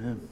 Amen. 0.00 0.28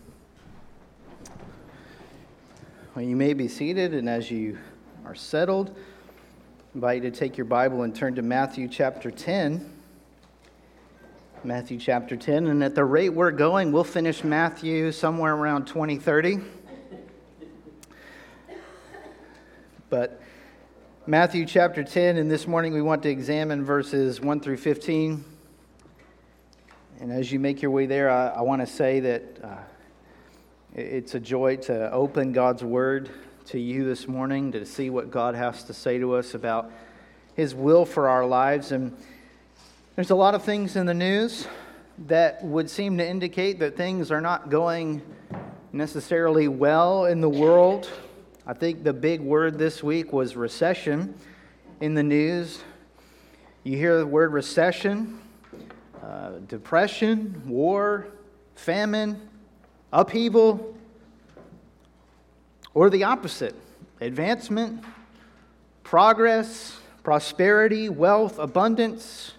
Well, 2.95 3.05
you 3.05 3.17
may 3.17 3.35
be 3.35 3.49
seated, 3.49 3.93
and 3.93 4.09
as 4.09 4.31
you 4.31 4.57
are 5.05 5.15
settled, 5.15 5.77
I 5.77 6.75
invite 6.75 7.03
you 7.05 7.11
to 7.11 7.15
take 7.15 7.37
your 7.37 7.45
Bible 7.45 7.83
and 7.83 7.95
turn 7.95 8.15
to 8.15 8.23
Matthew 8.23 8.67
chapter 8.67 9.11
10. 9.11 9.71
Matthew 11.45 11.79
chapter 11.79 12.17
10, 12.17 12.47
and 12.47 12.65
at 12.65 12.75
the 12.75 12.85
rate 12.85 13.11
we're 13.11 13.31
going, 13.31 13.71
we'll 13.71 13.85
finish 13.85 14.25
Matthew 14.25 14.91
somewhere 14.91 15.35
around 15.35 15.67
2030. 15.67 16.39
But 19.91 20.23
Matthew 21.07 21.45
chapter 21.45 21.85
10, 21.85 22.17
and 22.17 22.31
this 22.31 22.47
morning 22.47 22.73
we 22.73 22.81
want 22.81 23.03
to 23.03 23.11
examine 23.11 23.67
verses 23.67 24.19
1 24.19 24.41
through 24.41 24.57
15. 24.57 25.38
And 27.01 27.13
as 27.13 27.31
you 27.31 27.39
make 27.39 27.63
your 27.63 27.71
way 27.71 27.87
there, 27.87 28.11
I, 28.11 28.29
I 28.29 28.41
want 28.41 28.61
to 28.61 28.67
say 28.67 28.99
that 28.99 29.23
uh, 29.45 29.57
it's 30.75 31.15
a 31.15 31.21
joy 31.21 31.55
to 31.57 31.93
open 31.93 32.33
God's 32.33 32.65
Word 32.65 33.09
to 33.47 33.61
you 33.61 33.85
this 33.85 34.09
morning, 34.09 34.51
to 34.51 34.67
see 34.67 34.91
what 34.91 35.09
God 35.09 35.37
has 35.37 35.63
to 35.65 35.73
say 35.73 35.99
to 35.99 36.17
us 36.17 36.35
about 36.35 36.73
His 37.37 37.55
will 37.55 37.85
for 37.85 38.09
our 38.09 38.27
lives. 38.27 38.73
And 38.73 38.97
there's 39.95 40.11
a 40.11 40.17
lot 40.17 40.35
of 40.35 40.43
things 40.43 40.75
in 40.75 40.87
the 40.87 40.95
news 40.95 41.47
that 42.09 42.43
would 42.43 42.69
seem 42.69 42.99
to 42.99 43.09
indicate 43.09 43.61
that 43.61 43.77
things 43.77 44.11
are 44.11 44.21
not 44.21 44.51
going 44.51 45.01
necessarily 45.73 46.49
well 46.49 47.05
in 47.05 47.21
the 47.21 47.29
world. 47.29 47.89
I 48.45 48.55
think 48.55 48.83
the 48.83 48.93
big 48.93 49.21
word 49.21 49.57
this 49.57 49.85
week 49.85 50.13
was 50.13 50.35
recession 50.35 51.15
in 51.81 51.95
the 51.95 52.03
news. 52.03 52.61
You 53.63 53.77
hear 53.77 53.99
the 53.99 54.07
word 54.07 54.33
recession, 54.33 55.21
uh, 56.03 56.31
depression, 56.47 57.43
war, 57.47 58.09
famine, 58.55 59.21
upheaval, 59.93 60.77
or 62.75 62.91
the 62.91 63.05
opposite 63.05 63.55
advancement, 64.01 64.85
progress, 65.83 66.79
prosperity, 67.03 67.89
wealth, 67.89 68.39
abundance. 68.39 69.33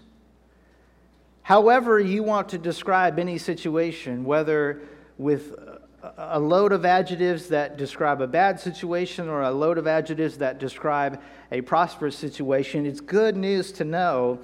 However, 1.44 2.00
you 2.00 2.24
want 2.24 2.50
to 2.50 2.58
describe 2.58 3.20
any 3.20 3.38
situation, 3.38 4.26
whether 4.26 4.82
with 5.18 5.56
a 6.18 6.40
load 6.40 6.72
of 6.72 6.86
adjectives 6.86 7.48
that 7.50 7.78
describe 7.78 8.22
a 8.22 8.28
bad 8.28 8.60
situation 8.60 9.28
or 9.28 9.42
a 9.42 9.52
load 9.52 9.78
of 9.78 9.88
adjectives 9.88 10.38
that 10.38 10.60
describe 10.60 11.22
a 11.52 11.62
prosperous 11.62 12.16
situation, 12.16 12.86
it's 12.86 13.02
good 13.02 13.36
news 13.36 13.72
to 13.73 13.84
know 13.84 14.40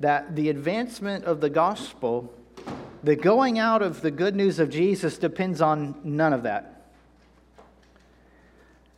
that 0.00 0.34
the 0.34 0.48
advancement 0.48 1.24
of 1.24 1.40
the 1.40 1.50
gospel, 1.50 2.32
the 3.04 3.14
going 3.14 3.58
out 3.58 3.82
of 3.82 4.00
the 4.00 4.10
good 4.10 4.34
news 4.34 4.58
of 4.58 4.70
Jesus, 4.70 5.18
depends 5.18 5.60
on 5.60 5.94
none 6.02 6.32
of 6.32 6.42
that. 6.42 6.86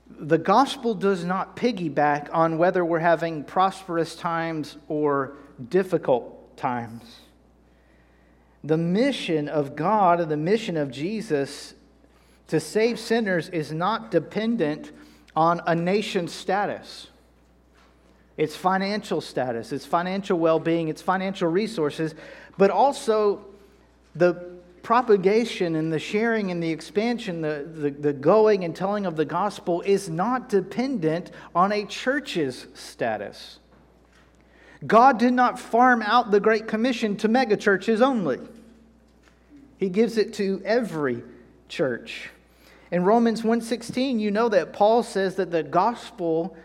The 0.08 0.38
gospel 0.38 0.94
does 0.94 1.24
not 1.24 1.56
piggyback 1.56 2.28
on 2.32 2.56
whether 2.56 2.84
we're 2.84 3.00
having 3.00 3.42
prosperous 3.42 4.14
times 4.14 4.76
or 4.86 5.36
difficult 5.68 6.56
times. 6.56 7.20
The 8.62 8.76
mission 8.76 9.48
of 9.48 9.74
God 9.74 10.20
and 10.20 10.30
the 10.30 10.36
mission 10.36 10.76
of 10.76 10.92
Jesus 10.92 11.74
to 12.46 12.60
save 12.60 13.00
sinners 13.00 13.48
is 13.48 13.72
not 13.72 14.12
dependent 14.12 14.92
on 15.34 15.60
a 15.66 15.74
nation's 15.74 16.32
status 16.32 17.08
its 18.42 18.56
financial 18.56 19.20
status, 19.20 19.70
its 19.70 19.86
financial 19.86 20.36
well 20.36 20.58
being, 20.58 20.88
its 20.88 21.00
financial 21.00 21.48
resources, 21.48 22.16
but 22.58 22.70
also 22.70 23.44
the 24.16 24.32
propagation 24.82 25.76
and 25.76 25.92
the 25.92 25.98
sharing 26.00 26.50
and 26.50 26.60
the 26.60 26.68
expansion, 26.68 27.40
the, 27.40 27.64
the, 27.72 27.90
the, 27.90 28.12
going 28.12 28.64
and 28.64 28.74
telling 28.74 29.06
of 29.06 29.14
the 29.14 29.24
gospel 29.24 29.80
is 29.82 30.10
not 30.10 30.48
dependent 30.48 31.30
on 31.54 31.70
a 31.70 31.84
church's 31.84 32.66
status. 32.74 33.60
God 34.84 35.20
did 35.20 35.34
not 35.34 35.56
farm 35.56 36.02
out 36.02 36.32
the 36.32 36.40
Great 36.40 36.66
Commission 36.66 37.16
to 37.18 37.28
megachurches 37.28 38.00
only, 38.00 38.40
He 39.78 39.88
gives 39.88 40.18
it 40.18 40.34
to 40.34 40.60
every 40.64 41.22
church. 41.68 42.30
In 42.90 43.04
Romans 43.04 43.42
1:16, 43.42 44.18
you 44.18 44.32
know 44.32 44.48
that 44.48 44.72
Paul 44.72 45.04
says 45.04 45.36
that 45.36 45.52
the 45.52 45.62
gospel 45.62 46.56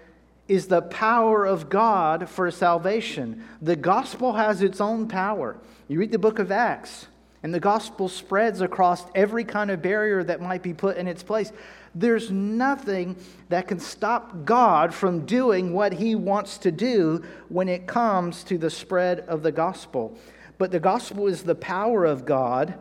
is 0.48 0.68
the 0.68 0.82
power 0.82 1.46
of 1.46 1.70
God 1.70 2.30
for 2.30 2.50
salvation. 2.52 3.44
The 3.62 3.76
gospel 3.76 4.34
has 4.34 4.62
its 4.62 4.80
own 4.80 5.08
power. 5.08 5.58
You 5.88 6.00
read 6.00 6.12
the 6.12 6.20
book 6.20 6.40
of 6.40 6.52
Acts, 6.52 7.08
and 7.44 7.54
the 7.54 7.60
gospel 7.60 8.10
spreads 8.10 8.62
across 8.62 9.06
every 9.16 9.44
kind 9.44 9.72
of 9.72 9.82
barrier 9.82 10.24
that 10.24 10.42
might 10.42 10.64
be 10.64 10.74
put 10.74 10.98
in 10.98 11.08
its 11.08 11.24
place. 11.24 11.52
There's 11.94 12.30
nothing 12.30 13.16
that 13.50 13.68
can 13.68 13.80
stop 13.80 14.46
God 14.46 14.94
from 14.94 15.26
doing 15.26 15.74
what 15.74 15.94
he 15.94 16.16
wants 16.16 16.58
to 16.60 16.72
do 16.72 17.24
when 17.50 17.70
it 17.70 17.88
comes 17.88 18.44
to 18.46 18.58
the 18.58 18.70
spread 18.70 19.22
of 19.22 19.44
the 19.44 19.52
gospel. 19.52 20.18
But 20.58 20.72
the 20.72 20.80
gospel 20.80 21.28
is 21.28 21.44
the 21.44 21.56
power 21.56 22.06
of 22.06 22.26
God 22.26 22.78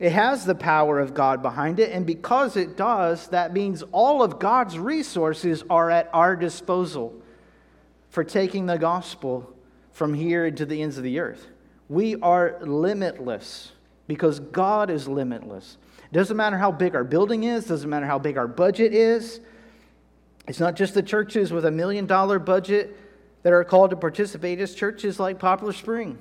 it 0.00 0.12
has 0.12 0.46
the 0.46 0.54
power 0.54 0.98
of 0.98 1.12
God 1.12 1.42
behind 1.42 1.78
it, 1.78 1.92
and 1.92 2.06
because 2.06 2.56
it 2.56 2.74
does, 2.74 3.28
that 3.28 3.52
means 3.52 3.84
all 3.92 4.22
of 4.22 4.38
God's 4.38 4.78
resources 4.78 5.62
are 5.68 5.90
at 5.90 6.08
our 6.14 6.34
disposal 6.34 7.14
for 8.08 8.24
taking 8.24 8.64
the 8.64 8.78
gospel 8.78 9.54
from 9.92 10.14
here 10.14 10.50
to 10.50 10.64
the 10.64 10.80
ends 10.80 10.96
of 10.96 11.04
the 11.04 11.20
earth. 11.20 11.48
We 11.90 12.16
are 12.22 12.56
limitless 12.62 13.72
because 14.06 14.40
God 14.40 14.88
is 14.88 15.06
limitless. 15.06 15.76
It 16.10 16.14
doesn't 16.14 16.36
matter 16.36 16.56
how 16.56 16.72
big 16.72 16.94
our 16.94 17.04
building 17.04 17.44
is, 17.44 17.66
doesn't 17.66 17.90
matter 17.90 18.06
how 18.06 18.18
big 18.18 18.38
our 18.38 18.48
budget 18.48 18.94
is. 18.94 19.40
It's 20.48 20.60
not 20.60 20.76
just 20.76 20.94
the 20.94 21.02
churches 21.02 21.52
with 21.52 21.66
a 21.66 21.70
million 21.70 22.06
dollar 22.06 22.38
budget 22.38 22.96
that 23.42 23.52
are 23.52 23.64
called 23.64 23.90
to 23.90 23.96
participate, 23.96 24.62
it's 24.62 24.74
churches 24.74 25.20
like 25.20 25.38
Poplar 25.38 25.74
Spring 25.74 26.18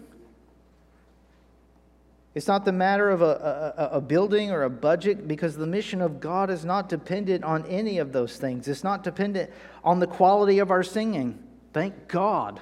it's 2.35 2.47
not 2.47 2.63
the 2.63 2.71
matter 2.71 3.09
of 3.09 3.21
a, 3.21 3.73
a, 3.75 3.97
a, 3.97 4.01
building 4.01 4.51
or 4.51 4.63
a 4.63 4.69
budget 4.69 5.27
because 5.27 5.57
the 5.57 5.65
mission 5.65 5.99
of 6.01 6.19
God 6.19 6.51
is 6.51 6.63
not 6.63 6.87
dependent 6.87 7.43
on 7.43 7.65
any 7.65 7.97
of 7.97 8.13
those 8.13 8.37
things. 8.37 8.67
It's 8.67 8.83
not 8.83 9.03
dependent 9.03 9.49
on 9.83 9.99
the 9.99 10.05
quality 10.05 10.59
of 10.59 10.69
our 10.69 10.83
singing. 10.83 11.41
Thank 11.73 12.07
God. 12.07 12.59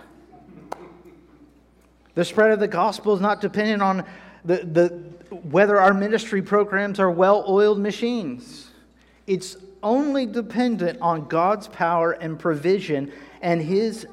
The 2.16 2.24
spread 2.24 2.52
of 2.52 2.60
the 2.60 2.68
gospel 2.68 3.14
is 3.14 3.22
not 3.22 3.42
dependent 3.42 3.82
on 3.82 4.06
the, 4.46 4.58
the, 4.58 4.88
whether 5.36 5.80
our 5.80 5.94
ministry 5.94 6.42
programs 6.42 7.00
are 7.00 7.12
well 7.12 7.44
oiled 7.48 7.80
machines. 7.80 8.70
It's 9.28 9.58
only 9.84 10.26
dependent 10.26 11.00
on 11.02 11.28
God's 11.28 11.68
power 11.68 12.14
and 12.14 12.40
provision, 12.40 13.12
and 13.42 13.62
His 13.62 14.08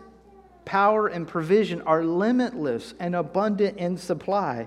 power 0.64 1.06
and 1.06 1.26
provision 1.28 1.80
are 1.82 2.04
limitless 2.04 2.94
and 2.98 3.14
abundant 3.14 3.78
in 3.78 3.96
supply. 3.96 4.66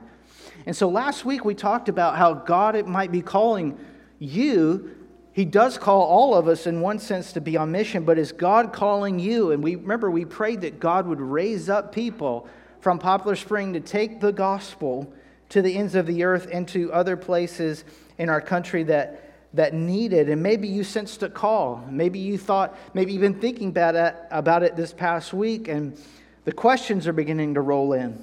And 0.67 0.75
so 0.75 0.89
last 0.89 1.23
week 1.23 1.45
we 1.45 1.55
talked 1.55 1.88
about 1.88 2.17
how 2.17 2.33
God 2.33 2.75
it 2.75 2.85
might 2.85 3.09
be 3.09 3.22
calling 3.22 3.79
you. 4.19 4.94
He 5.31 5.45
does 5.45 5.78
call 5.78 6.01
all 6.01 6.35
of 6.35 6.50
us 6.50 6.67
in 6.67 6.81
one 6.81 7.00
sense 7.00 7.31
to 7.33 7.41
be 7.41 7.55
on 7.55 7.72
mission, 7.72 8.03
but 8.03 8.17
is 8.17 8.33
God 8.33 8.73
calling 8.73 9.17
you? 9.17 9.53
And 9.53 9.63
we 9.63 9.78
remember 9.78 10.11
we 10.11 10.25
prayed 10.25 10.59
that 10.61 10.81
God 10.81 11.07
would 11.07 11.22
raise 11.22 11.69
up 11.69 11.95
people 11.95 12.50
from 12.81 13.00
Poplar 13.00 13.38
Spring 13.38 13.72
to 13.73 13.79
take 13.79 14.19
the 14.19 14.33
gospel 14.33 15.13
to 15.50 15.61
the 15.61 15.78
ends 15.78 15.95
of 15.95 16.05
the 16.05 16.25
earth 16.25 16.50
and 16.51 16.67
to 16.67 16.91
other 16.91 17.16
places 17.16 17.85
in 18.17 18.28
our 18.28 18.41
country 18.41 18.84
that 18.84 19.23
that 19.53 19.73
needed 19.73 20.28
and 20.29 20.44
maybe 20.44 20.67
you 20.67 20.84
sensed 20.84 21.23
a 21.23 21.29
call 21.29 21.81
maybe 21.89 22.19
you 22.19 22.38
thought 22.38 22.78
maybe 22.94 23.13
you've 23.13 23.22
been 23.22 23.39
thinking 23.39 23.69
about 23.69 23.95
it, 23.95 24.13
about 24.29 24.61
it 24.61 24.75
this 24.75 24.91
past 24.91 25.31
week 25.31 25.69
and 25.69 25.97
the 26.44 26.51
questions 26.51 27.07
are 27.07 27.13
beginning 27.13 27.53
to 27.53 27.61
roll 27.61 27.94
in 27.94 28.22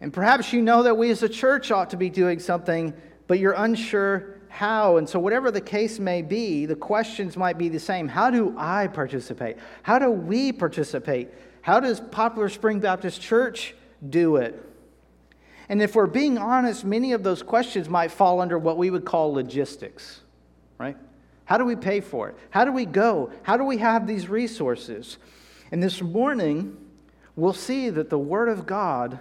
and 0.00 0.12
perhaps 0.12 0.52
you 0.52 0.62
know 0.62 0.82
that 0.82 0.96
we 0.96 1.10
as 1.10 1.22
a 1.22 1.28
church 1.28 1.70
ought 1.70 1.90
to 1.90 1.96
be 1.96 2.10
doing 2.10 2.38
something, 2.38 2.92
but 3.26 3.38
you're 3.38 3.54
unsure 3.56 4.36
how. 4.48 4.96
And 4.96 5.08
so, 5.08 5.18
whatever 5.18 5.50
the 5.50 5.60
case 5.60 5.98
may 5.98 6.22
be, 6.22 6.66
the 6.66 6.76
questions 6.76 7.36
might 7.36 7.58
be 7.58 7.68
the 7.68 7.80
same. 7.80 8.08
How 8.08 8.30
do 8.30 8.54
I 8.58 8.88
participate? 8.88 9.56
How 9.82 9.98
do 9.98 10.10
we 10.10 10.52
participate? 10.52 11.30
How 11.62 11.80
does 11.80 12.00
Poplar 12.00 12.48
Spring 12.48 12.80
Baptist 12.80 13.20
Church 13.20 13.74
do 14.08 14.36
it? 14.36 14.62
And 15.68 15.82
if 15.82 15.94
we're 15.94 16.06
being 16.06 16.38
honest, 16.38 16.84
many 16.84 17.12
of 17.12 17.22
those 17.22 17.42
questions 17.42 17.88
might 17.88 18.12
fall 18.12 18.40
under 18.40 18.58
what 18.58 18.76
we 18.78 18.90
would 18.90 19.04
call 19.04 19.32
logistics, 19.32 20.20
right? 20.78 20.96
How 21.44 21.58
do 21.58 21.64
we 21.64 21.74
pay 21.74 22.00
for 22.00 22.28
it? 22.28 22.36
How 22.50 22.64
do 22.64 22.72
we 22.72 22.86
go? 22.86 23.32
How 23.42 23.56
do 23.56 23.64
we 23.64 23.78
have 23.78 24.06
these 24.06 24.28
resources? 24.28 25.18
And 25.72 25.82
this 25.82 26.00
morning, 26.02 26.76
we'll 27.34 27.52
see 27.52 27.90
that 27.90 28.10
the 28.10 28.18
Word 28.18 28.48
of 28.48 28.66
God 28.66 29.18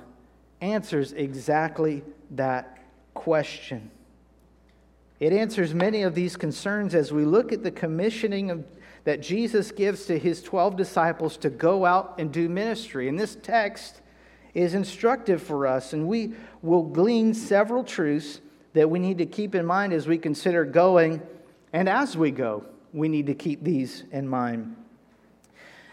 answers 0.61 1.11
exactly 1.13 2.03
that 2.31 2.77
question. 3.13 3.91
It 5.19 5.31
answers 5.31 5.73
many 5.73 6.03
of 6.03 6.13
these 6.13 6.35
concerns 6.35 6.93
as 6.93 7.11
we 7.11 7.25
look 7.25 7.51
at 7.51 7.63
the 7.63 7.71
commissioning 7.71 8.51
of, 8.51 8.65
that 9.05 9.21
Jesus 9.21 9.71
gives 9.71 10.05
to 10.05 10.19
his 10.19 10.41
12 10.41 10.75
disciples 10.75 11.37
to 11.37 11.49
go 11.49 11.85
out 11.85 12.15
and 12.17 12.31
do 12.31 12.49
ministry. 12.49 13.07
And 13.07 13.17
this 13.17 13.35
text 13.35 14.01
is 14.53 14.73
instructive 14.73 15.41
for 15.41 15.67
us, 15.67 15.93
and 15.93 16.07
we 16.07 16.33
will 16.61 16.83
glean 16.83 17.33
several 17.33 17.83
truths 17.83 18.41
that 18.73 18.89
we 18.89 18.99
need 18.99 19.17
to 19.19 19.25
keep 19.25 19.55
in 19.55 19.65
mind 19.65 19.93
as 19.93 20.07
we 20.07 20.17
consider 20.17 20.65
going 20.65 21.21
and 21.71 21.87
as 21.87 22.17
we 22.17 22.31
go. 22.31 22.65
We 22.93 23.07
need 23.07 23.27
to 23.27 23.33
keep 23.33 23.63
these 23.63 24.03
in 24.11 24.27
mind. 24.27 24.75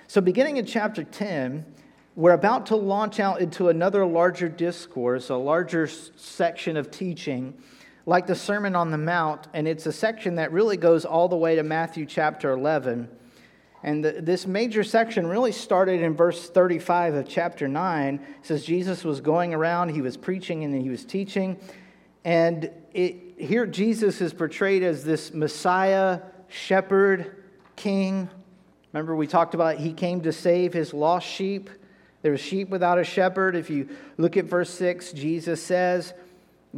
So, 0.07 0.21
beginning 0.21 0.59
in 0.59 0.67
chapter 0.67 1.05
10, 1.05 1.65
we're 2.15 2.33
about 2.33 2.67
to 2.67 2.77
launch 2.77 3.21
out 3.21 3.41
into 3.41 3.69
another 3.69 4.05
larger 4.05 4.49
discourse, 4.49 5.31
a 5.31 5.37
larger 5.37 5.87
section 5.87 6.77
of 6.77 6.91
teaching, 6.91 7.55
like 8.05 8.27
the 8.27 8.35
Sermon 8.35 8.77
on 8.77 8.91
the 8.91 8.99
Mount, 8.99 9.49
and 9.55 9.67
it's 9.67 9.87
a 9.87 9.93
section 9.93 10.35
that 10.35 10.53
really 10.53 10.77
goes 10.77 11.05
all 11.05 11.29
the 11.29 11.37
way 11.37 11.57
to 11.57 11.63
Matthew 11.63 12.05
chapter 12.05 12.51
11. 12.51 13.09
And 13.83 14.05
the, 14.05 14.13
this 14.13 14.47
major 14.47 14.85
section 14.85 15.27
really 15.27 15.53
started 15.53 16.03
in 16.03 16.15
verse 16.15 16.51
35 16.51 17.15
of 17.15 17.29
chapter 17.29 17.67
9. 17.67 18.15
It 18.15 18.47
says 18.47 18.65
Jesus 18.65 19.05
was 19.05 19.21
going 19.21 19.55
around, 19.55 19.89
he 19.89 20.03
was 20.03 20.17
preaching, 20.17 20.65
and 20.65 20.83
he 20.83 20.91
was 20.91 21.05
teaching. 21.05 21.59
And 22.25 22.71
it, 22.93 23.35
here 23.39 23.67
Jesus 23.67 24.21
is 24.21 24.35
portrayed 24.35 24.83
as 24.83 25.03
this 25.03 25.33
Messiah, 25.33 26.21
shepherd, 26.49 27.43
king. 27.75 28.29
Remember, 28.93 29.17
we 29.17 29.27
talked 29.27 29.55
about 29.55 29.79
he 29.79 29.93
came 29.95 30.21
to 30.21 30.33
save 30.33 30.73
his 30.75 30.93
lost 30.93 31.27
sheep. 31.27 31.71
There 32.23 32.31
were 32.33 32.39
sheep 32.39 32.69
without 32.69 32.99
a 32.99 33.05
shepherd. 33.05 33.57
If 33.57 33.69
you 33.69 33.89
look 34.17 34.37
at 34.37 34.45
verse 34.45 34.71
6, 34.71 35.13
Jesus 35.13 35.63
says, 35.63 36.15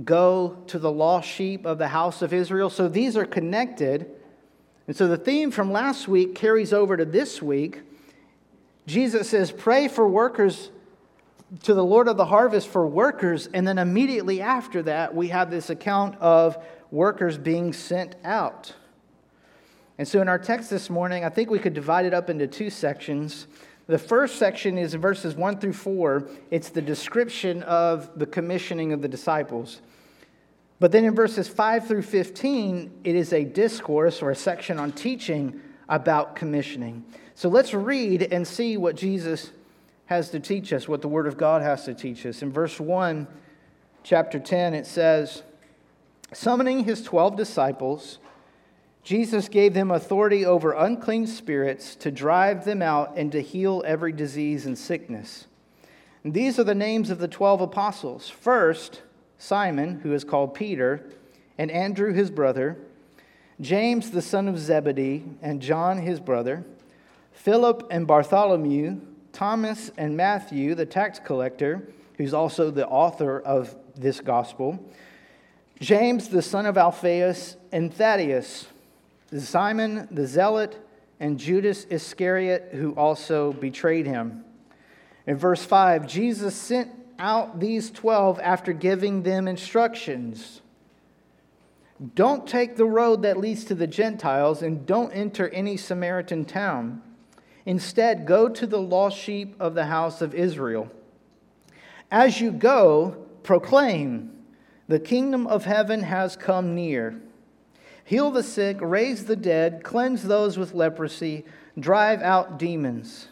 Go 0.02 0.56
to 0.67 0.79
the 0.79 0.91
lost 0.91 1.29
sheep 1.29 1.67
of 1.67 1.79
the 1.79 1.88
house 1.88 2.20
of 2.23 2.32
Israel. 2.32 2.69
So 2.69 2.88
these 2.88 3.17
are 3.17 3.25
connected. 3.25 4.11
And 4.87 4.96
so 4.96 5.06
the 5.06 5.17
theme 5.17 5.50
from 5.50 5.70
last 5.70 6.08
week 6.08 6.35
carries 6.35 6.73
over 6.73 6.96
to 6.96 7.05
this 7.05 7.41
week. 7.41 7.82
Jesus 8.87 9.29
says, 9.29 9.52
Pray 9.52 9.87
for 9.87 10.08
workers 10.08 10.70
to 11.62 11.75
the 11.75 11.85
Lord 11.85 12.08
of 12.08 12.17
the 12.17 12.25
harvest 12.25 12.69
for 12.69 12.87
workers. 12.87 13.46
And 13.46 13.69
then 13.69 13.79
immediately 13.79 14.41
after 14.41 14.82
that, 14.82 15.14
we 15.14 15.29
have 15.29 15.50
this 15.50 15.70
account 15.70 16.17
of 16.17 16.62
workers 16.91 17.38
being 17.38 17.73
sent 17.73 18.17
out. 18.25 18.75
And 19.96 20.08
so 20.08 20.20
in 20.20 20.29
our 20.29 20.38
text 20.38 20.70
this 20.70 20.91
morning, 20.91 21.25
I 21.25 21.29
think 21.29 21.50
we 21.50 21.58
could 21.61 21.75
divide 21.75 22.05
it 22.05 22.12
up 22.14 22.29
into 22.29 22.46
two 22.46 22.69
sections. 22.69 23.46
The 23.87 23.99
first 23.99 24.37
section 24.37 24.79
is 24.79 24.95
verses 24.95 25.35
1 25.35 25.59
through 25.59 25.75
4. 25.75 26.29
It's 26.51 26.71
the 26.71 26.81
description 26.81 27.63
of 27.65 28.19
the 28.19 28.27
commissioning 28.27 28.93
of 28.93 29.03
the 29.03 29.09
disciples. 29.09 29.83
But 30.81 30.91
then 30.91 31.05
in 31.05 31.15
verses 31.15 31.49
5 31.49 31.87
through 31.87 32.03
15, 32.03 33.01
it 33.05 33.15
is 33.15 33.33
a 33.33 33.45
discourse 33.45 34.23
or 34.23 34.31
a 34.31 34.35
section 34.35 34.79
on 34.79 34.93
teaching 34.93 35.61
about 35.89 36.35
commissioning. 36.35 37.05
So 37.35 37.49
let's 37.49 37.75
read 37.75 38.23
and 38.33 38.47
see 38.47 38.77
what 38.77 38.97
Jesus 38.97 39.51
has 40.07 40.31
to 40.31 40.41
teach 40.41 40.73
us, 40.73 40.89
what 40.89 41.03
the 41.03 41.09
Word 41.09 41.27
of 41.27 41.37
God 41.37 41.63
has 41.63 41.85
to 41.85 41.95
teach 41.95 42.25
us. 42.27 42.43
In 42.43 42.53
verse 42.53 42.81
1, 42.81 43.27
chapter 44.03 44.39
10, 44.39 44.75
it 44.75 44.87
says, 44.87 45.43
Summoning 46.33 46.85
his 46.85 47.03
12 47.03 47.37
disciples, 47.37 48.19
Jesus 49.05 49.51
gave 49.51 49.75
them 49.75 49.91
authority 49.91 50.47
over 50.47 50.73
unclean 50.73 51.27
spirits 51.27 51.95
to 51.97 52.11
drive 52.11 52.65
them 52.65 52.81
out 52.81 53.12
and 53.17 53.31
to 53.33 53.43
heal 53.43 53.83
every 53.87 54.12
disease 54.12 54.65
and 54.65 54.79
sickness. 54.79 55.47
And 56.25 56.33
these 56.33 56.59
are 56.59 56.65
the 56.65 56.75
names 56.75 57.11
of 57.11 57.19
the 57.19 57.29
12 57.29 57.61
apostles. 57.61 58.31
First, 58.31 59.03
Simon, 59.37 60.01
who 60.01 60.15
is 60.15 60.25
called 60.25 60.55
Peter, 60.55 61.05
and 61.59 61.71
Andrew 61.71 62.15
his 62.15 62.31
brother, 62.31 62.79
James 63.61 64.11
the 64.11 64.23
son 64.23 64.49
of 64.49 64.59
Zebedee, 64.59 65.23
and 65.43 65.61
John 65.61 65.99
his 65.99 66.19
brother, 66.19 66.65
Philip 67.31 67.87
and 67.91 68.06
Bartholomew, 68.06 69.01
Thomas 69.35 69.91
and 69.99 70.17
Matthew, 70.17 70.75
the 70.75 70.87
tax 70.87 71.19
collector, 71.19 71.87
who's 72.17 72.33
also 72.33 72.71
the 72.71 72.89
author 72.89 73.39
of 73.39 73.77
this 73.95 74.23
gospel, 74.23 74.83
James 75.79 76.29
the 76.29 76.41
son 76.41 76.65
of 76.65 76.79
Alphaeus, 76.79 77.56
and 77.71 77.93
Thaddeus 77.93 78.69
Simon 79.41 80.09
the 80.11 80.27
Zealot, 80.27 80.79
and 81.21 81.39
Judas 81.39 81.87
Iscariot, 81.91 82.71
who 82.73 82.93
also 82.95 83.53
betrayed 83.53 84.07
him. 84.07 84.45
In 85.27 85.37
verse 85.37 85.65
5, 85.65 86.07
Jesus 86.07 86.55
sent 86.55 86.91
out 87.19 87.61
these 87.61 87.91
12 87.91 88.41
after 88.41 88.73
giving 88.73 89.23
them 89.23 89.49
instructions. 89.49 90.61
Don't 92.15 92.47
take 92.47 92.77
the 92.77 92.85
road 92.85 93.23
that 93.23 93.39
leads 93.39 93.65
to 93.65 93.75
the 93.75 93.87
Gentiles, 93.87 94.63
and 94.63 94.85
don't 94.85 95.13
enter 95.13 95.49
any 95.49 95.77
Samaritan 95.77 96.45
town. 96.45 97.01
Instead, 97.65 98.27
go 98.27 98.49
to 98.49 98.67
the 98.67 98.81
lost 98.81 99.17
sheep 99.17 99.55
of 99.59 99.75
the 99.75 99.87
house 99.87 100.21
of 100.21 100.35
Israel. 100.35 100.91
As 102.11 102.41
you 102.41 102.51
go, 102.53 103.17
proclaim, 103.43 104.31
the 104.89 105.01
kingdom 105.01 105.47
of 105.47 105.65
heaven 105.65 106.03
has 106.03 106.37
come 106.37 106.75
near 106.75 107.21
heal 108.05 108.31
the 108.31 108.43
sick, 108.43 108.77
raise 108.81 109.25
the 109.25 109.37
dead, 109.37 109.83
cleanse 109.83 110.23
those 110.23 110.56
with 110.56 110.75
leprosy, 110.75 111.45
drive 111.79 112.23
out 112.23 112.59
demons. 112.59 113.29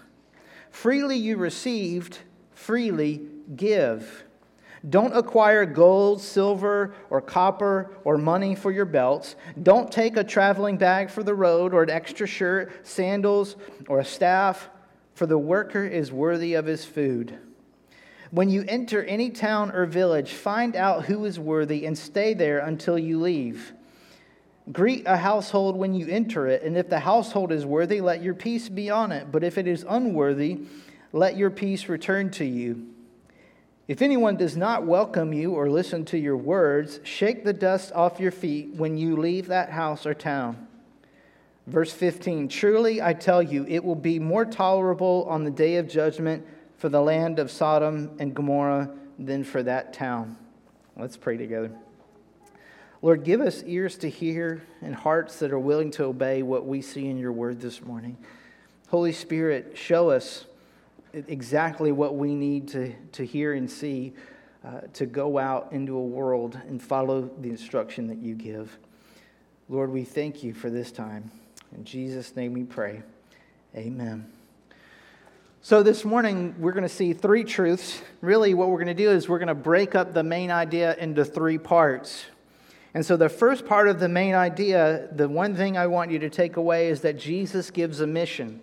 Freely 0.70 1.16
you 1.16 1.36
received, 1.36 2.19
freely 2.50 3.20
give. 3.54 4.24
Don't 4.88 5.16
acquire 5.16 5.64
gold, 5.64 6.20
silver, 6.20 6.94
or 7.08 7.20
copper, 7.20 7.94
or 8.02 8.19
money 8.19 8.54
for 8.56 8.72
your 8.72 8.84
belts. 8.84 9.36
Don't 9.62 9.92
take 9.92 10.16
a 10.16 10.24
traveling 10.24 10.76
bag 10.76 11.08
for 11.08 11.22
the 11.22 11.34
road, 11.34 11.72
or 11.72 11.84
an 11.84 11.90
extra 11.90 12.26
shirt, 12.26 12.84
sandals, 12.84 13.54
or 13.86 14.00
a 14.00 14.04
staff, 14.04 14.70
for 15.14 15.26
the 15.26 15.38
worker 15.38 15.84
is 15.84 16.10
worthy 16.10 16.54
of 16.54 16.66
his 16.66 16.84
food. 16.84 17.38
When 18.32 18.48
you 18.48 18.64
enter 18.66 19.04
any 19.04 19.30
town 19.30 19.70
or 19.70 19.84
village, 19.84 20.32
find 20.32 20.74
out 20.74 21.04
who 21.04 21.26
is 21.26 21.38
worthy 21.38 21.84
and 21.84 21.96
stay 21.96 22.34
there 22.34 22.58
until 22.60 22.98
you 22.98 23.20
leave. 23.20 23.74
Greet 24.70 25.04
a 25.06 25.16
household 25.16 25.76
when 25.76 25.92
you 25.92 26.06
enter 26.06 26.46
it, 26.46 26.62
and 26.62 26.76
if 26.76 26.88
the 26.88 27.00
household 27.00 27.50
is 27.50 27.66
worthy, 27.66 28.00
let 28.00 28.22
your 28.22 28.34
peace 28.34 28.68
be 28.68 28.90
on 28.90 29.10
it. 29.10 29.32
But 29.32 29.42
if 29.42 29.58
it 29.58 29.66
is 29.66 29.84
unworthy, 29.88 30.60
let 31.12 31.36
your 31.36 31.50
peace 31.50 31.88
return 31.88 32.30
to 32.32 32.44
you. 32.44 32.86
If 33.88 34.00
anyone 34.00 34.36
does 34.36 34.56
not 34.56 34.86
welcome 34.86 35.32
you 35.32 35.52
or 35.52 35.68
listen 35.68 36.04
to 36.06 36.18
your 36.18 36.36
words, 36.36 37.00
shake 37.02 37.44
the 37.44 37.52
dust 37.52 37.92
off 37.92 38.20
your 38.20 38.30
feet 38.30 38.74
when 38.74 38.96
you 38.96 39.16
leave 39.16 39.48
that 39.48 39.70
house 39.70 40.06
or 40.06 40.14
town. 40.14 40.68
Verse 41.66 41.92
15 41.92 42.48
Truly 42.48 43.02
I 43.02 43.14
tell 43.14 43.42
you, 43.42 43.66
it 43.68 43.82
will 43.82 43.96
be 43.96 44.20
more 44.20 44.44
tolerable 44.44 45.26
on 45.28 45.42
the 45.42 45.50
day 45.50 45.76
of 45.76 45.88
judgment 45.88 46.46
for 46.78 46.88
the 46.88 47.02
land 47.02 47.40
of 47.40 47.50
Sodom 47.50 48.12
and 48.20 48.34
Gomorrah 48.34 48.90
than 49.18 49.42
for 49.42 49.62
that 49.64 49.92
town. 49.92 50.36
Let's 50.96 51.16
pray 51.16 51.36
together. 51.36 51.72
Lord, 53.02 53.25
give 53.25 53.40
us 53.40 53.64
ears 53.66 53.96
to 53.99 54.08
hear 54.08 54.62
and 54.81 54.94
hearts 54.94 55.40
that 55.40 55.50
are 55.50 55.58
willing 55.58 55.91
to 55.93 56.05
obey 56.05 56.44
what 56.44 56.67
we 56.67 56.81
see 56.81 57.08
in 57.08 57.19
your 57.19 57.32
word 57.32 57.60
this 57.60 57.82
morning. 57.82 58.17
Holy 58.91 59.10
Spirit, 59.10 59.72
show 59.76 60.10
us 60.10 60.44
exactly 61.12 61.91
what 61.91 62.15
we 62.15 62.32
need 62.36 62.69
to, 62.69 62.94
to 63.12 63.26
hear 63.26 63.55
and 63.55 63.69
see 63.69 64.12
uh, 64.65 64.82
to 64.93 65.06
go 65.06 65.36
out 65.36 65.72
into 65.72 65.96
a 65.96 66.03
world 66.03 66.56
and 66.69 66.81
follow 66.81 67.29
the 67.41 67.50
instruction 67.50 68.06
that 68.06 68.19
you 68.19 68.36
give. 68.36 68.79
Lord, 69.69 69.91
we 69.91 70.05
thank 70.05 70.44
you 70.44 70.55
for 70.55 70.70
this 70.70 70.93
time. 70.93 71.32
In 71.74 71.84
Jesus' 71.84 72.36
name 72.36 72.53
we 72.53 72.62
pray. 72.62 73.03
Amen. 73.74 74.31
So, 75.60 75.82
this 75.82 76.05
morning, 76.05 76.55
we're 76.58 76.72
going 76.72 76.82
to 76.82 76.88
see 76.88 77.15
three 77.15 77.43
truths. 77.43 78.00
Really, 78.20 78.55
what 78.55 78.69
we're 78.69 78.76
going 78.76 78.86
to 78.88 78.94
do 78.94 79.10
is 79.10 79.29
we're 79.29 79.38
going 79.38 79.48
to 79.48 79.55
break 79.55 79.96
up 79.96 80.12
the 80.12 80.22
main 80.22 80.53
idea 80.53 80.94
into 80.96 81.24
three 81.24 81.58
parts. 81.58 82.26
And 82.94 83.05
so, 83.06 83.17
the 83.17 83.29
first 83.29 83.65
part 83.65 83.89
of 83.89 84.01
the 84.01 84.08
main 84.08 84.34
idea, 84.34 85.08
the 85.13 85.29
one 85.29 85.56
thing 85.56 85.79
I 85.79 85.87
want 85.87 86.11
you 86.11 86.19
to 86.19 86.29
take 86.29 86.56
away 86.56 86.89
is 86.89 87.01
that 87.01 87.19
Jesus 87.19 87.70
gives 87.70 88.01
a 88.01 88.06
mission. 88.06 88.61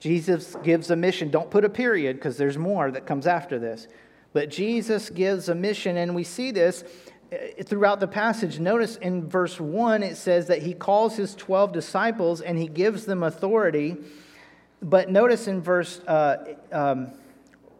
Jesus 0.00 0.56
gives 0.62 0.90
a 0.90 0.96
mission. 0.96 1.30
Don't 1.30 1.50
put 1.50 1.64
a 1.64 1.68
period 1.68 2.16
because 2.16 2.36
there's 2.36 2.56
more 2.56 2.90
that 2.90 3.06
comes 3.06 3.26
after 3.26 3.58
this. 3.58 3.86
But 4.32 4.48
Jesus 4.48 5.10
gives 5.10 5.48
a 5.48 5.54
mission, 5.54 5.98
and 5.98 6.14
we 6.14 6.24
see 6.24 6.50
this 6.50 6.84
eh, 7.30 7.62
throughout 7.62 8.00
the 8.00 8.08
passage. 8.08 8.58
Notice 8.58 8.96
in 8.96 9.28
verse 9.28 9.60
1, 9.60 10.02
it 10.02 10.16
says 10.16 10.46
that 10.46 10.62
he 10.62 10.72
calls 10.72 11.16
his 11.16 11.34
12 11.34 11.72
disciples 11.72 12.40
and 12.40 12.58
he 12.58 12.66
gives 12.66 13.04
them 13.04 13.22
authority. 13.22 13.98
But 14.80 15.10
notice 15.10 15.46
in 15.46 15.60
verse, 15.60 16.00
uh, 16.00 16.54
um, 16.72 17.12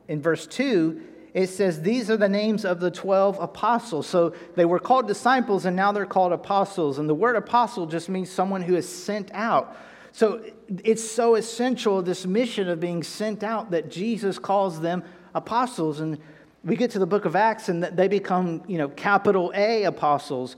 in 0.09 0.21
verse 0.21 0.47
2, 0.47 1.01
it 1.35 1.49
says 1.49 1.81
these 1.81 2.11
are 2.11 2.17
the 2.17 2.29
names 2.29 2.65
of 2.65 2.81
the 2.81 2.91
12 2.91 3.39
apostles. 3.41 4.07
So 4.07 4.35
they 4.55 4.65
were 4.65 4.79
called 4.79 5.09
disciples 5.09 5.65
and 5.65 5.75
now 5.75 5.93
they're 5.93 6.07
called 6.07 6.33
apostles. 6.33 6.99
And 6.99 7.09
the 7.09 7.15
word 7.15 7.37
apostle 7.37 7.87
just 7.87 8.09
means 8.09 8.31
someone 8.31 8.63
who 8.63 8.77
is 8.77 8.89
sent 8.89 9.31
out. 9.33 9.77
So 10.13 10.45
it's 10.85 11.09
so 11.09 11.37
essential, 11.37 12.03
this 12.03 12.27
mission 12.27 12.69
of 12.69 12.81
being 12.81 13.03
sent 13.03 13.43
out, 13.43 13.71
that 13.71 13.91
Jesus 13.91 14.39
calls 14.39 14.81
them 14.81 15.03
apostles. 15.35 16.01
And 16.01 16.19
we 16.65 16.77
get 16.77 16.91
to 16.91 16.99
the 16.99 17.07
book 17.07 17.25
of 17.25 17.35
Acts 17.35 17.71
and 17.71 17.83
they 17.83 18.09
become, 18.09 18.63
you 18.67 18.77
know, 18.77 18.89
capital 18.89 19.53
A 19.55 19.85
apostles. 19.85 20.57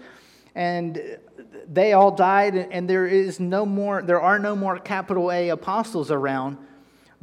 And 0.56 1.18
they 1.68 1.92
all 1.94 2.10
died, 2.10 2.54
and 2.54 2.88
there 2.88 3.06
is 3.06 3.40
no 3.40 3.64
more, 3.66 4.02
there 4.02 4.20
are 4.20 4.38
no 4.38 4.54
more 4.54 4.78
capital 4.78 5.32
A 5.32 5.48
apostles 5.48 6.10
around. 6.10 6.58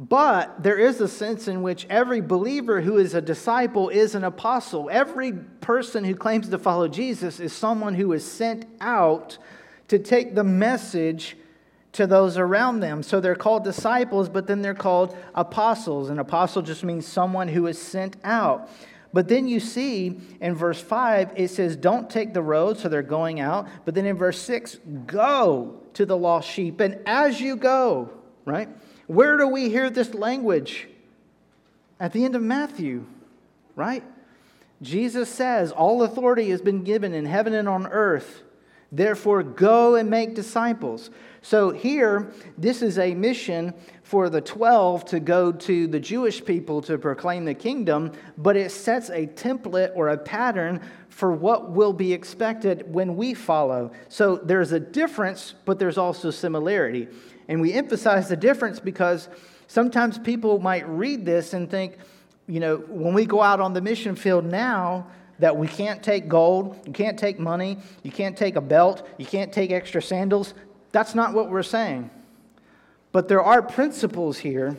But 0.00 0.62
there 0.62 0.78
is 0.78 1.00
a 1.00 1.08
sense 1.08 1.48
in 1.48 1.62
which 1.62 1.86
every 1.88 2.20
believer 2.20 2.80
who 2.80 2.98
is 2.98 3.14
a 3.14 3.20
disciple 3.20 3.88
is 3.88 4.14
an 4.14 4.24
apostle. 4.24 4.88
Every 4.90 5.32
person 5.32 6.04
who 6.04 6.14
claims 6.14 6.48
to 6.48 6.58
follow 6.58 6.88
Jesus 6.88 7.38
is 7.38 7.52
someone 7.52 7.94
who 7.94 8.12
is 8.12 8.24
sent 8.24 8.64
out 8.80 9.38
to 9.88 9.98
take 9.98 10.34
the 10.34 10.44
message 10.44 11.36
to 11.92 12.06
those 12.06 12.38
around 12.38 12.80
them. 12.80 13.02
So 13.02 13.20
they're 13.20 13.34
called 13.34 13.64
disciples, 13.64 14.28
but 14.28 14.46
then 14.46 14.62
they're 14.62 14.74
called 14.74 15.16
apostles. 15.34 16.08
An 16.08 16.18
apostle 16.18 16.62
just 16.62 16.82
means 16.84 17.06
someone 17.06 17.48
who 17.48 17.66
is 17.66 17.80
sent 17.80 18.16
out. 18.24 18.70
But 19.12 19.28
then 19.28 19.46
you 19.46 19.60
see 19.60 20.18
in 20.40 20.54
verse 20.54 20.80
5, 20.80 21.32
it 21.36 21.48
says, 21.48 21.76
Don't 21.76 22.08
take 22.08 22.32
the 22.32 22.42
road, 22.42 22.78
so 22.78 22.88
they're 22.88 23.02
going 23.02 23.40
out. 23.40 23.68
But 23.84 23.94
then 23.94 24.06
in 24.06 24.16
verse 24.16 24.40
6, 24.40 24.78
go 25.06 25.80
to 25.92 26.06
the 26.06 26.16
lost 26.16 26.48
sheep. 26.48 26.80
And 26.80 26.98
as 27.04 27.40
you 27.40 27.56
go, 27.56 28.10
right? 28.46 28.70
Where 29.06 29.36
do 29.36 29.48
we 29.48 29.68
hear 29.68 29.90
this 29.90 30.14
language? 30.14 30.88
At 31.98 32.12
the 32.12 32.24
end 32.24 32.34
of 32.34 32.42
Matthew, 32.42 33.06
right? 33.76 34.04
Jesus 34.82 35.28
says, 35.28 35.72
All 35.72 36.02
authority 36.02 36.50
has 36.50 36.60
been 36.60 36.82
given 36.82 37.14
in 37.14 37.24
heaven 37.24 37.54
and 37.54 37.68
on 37.68 37.86
earth. 37.86 38.42
Therefore, 38.94 39.42
go 39.42 39.94
and 39.94 40.10
make 40.10 40.34
disciples. 40.34 41.08
So, 41.40 41.70
here, 41.70 42.30
this 42.58 42.82
is 42.82 42.98
a 42.98 43.14
mission 43.14 43.72
for 44.02 44.28
the 44.28 44.42
12 44.42 45.06
to 45.06 45.20
go 45.20 45.50
to 45.50 45.86
the 45.86 45.98
Jewish 45.98 46.44
people 46.44 46.82
to 46.82 46.98
proclaim 46.98 47.46
the 47.46 47.54
kingdom, 47.54 48.12
but 48.36 48.56
it 48.56 48.70
sets 48.70 49.08
a 49.08 49.26
template 49.26 49.92
or 49.94 50.08
a 50.08 50.18
pattern 50.18 50.82
for 51.08 51.32
what 51.32 51.70
will 51.70 51.94
be 51.94 52.12
expected 52.12 52.92
when 52.92 53.16
we 53.16 53.32
follow. 53.32 53.92
So, 54.08 54.36
there's 54.36 54.72
a 54.72 54.80
difference, 54.80 55.54
but 55.64 55.78
there's 55.78 55.98
also 55.98 56.30
similarity. 56.30 57.08
And 57.52 57.60
we 57.60 57.74
emphasize 57.74 58.30
the 58.30 58.36
difference 58.36 58.80
because 58.80 59.28
sometimes 59.66 60.18
people 60.18 60.58
might 60.58 60.88
read 60.88 61.26
this 61.26 61.52
and 61.52 61.70
think, 61.70 61.98
you 62.46 62.60
know, 62.60 62.78
when 62.88 63.12
we 63.12 63.26
go 63.26 63.42
out 63.42 63.60
on 63.60 63.74
the 63.74 63.82
mission 63.82 64.16
field 64.16 64.46
now, 64.46 65.06
that 65.38 65.54
we 65.54 65.68
can't 65.68 66.02
take 66.02 66.28
gold, 66.28 66.80
you 66.86 66.94
can't 66.94 67.18
take 67.18 67.38
money, 67.38 67.76
you 68.02 68.10
can't 68.10 68.38
take 68.38 68.56
a 68.56 68.60
belt, 68.62 69.06
you 69.18 69.26
can't 69.26 69.52
take 69.52 69.70
extra 69.70 70.00
sandals. 70.00 70.54
That's 70.92 71.14
not 71.14 71.34
what 71.34 71.50
we're 71.50 71.62
saying. 71.62 72.08
But 73.12 73.28
there 73.28 73.42
are 73.42 73.60
principles 73.60 74.38
here 74.38 74.74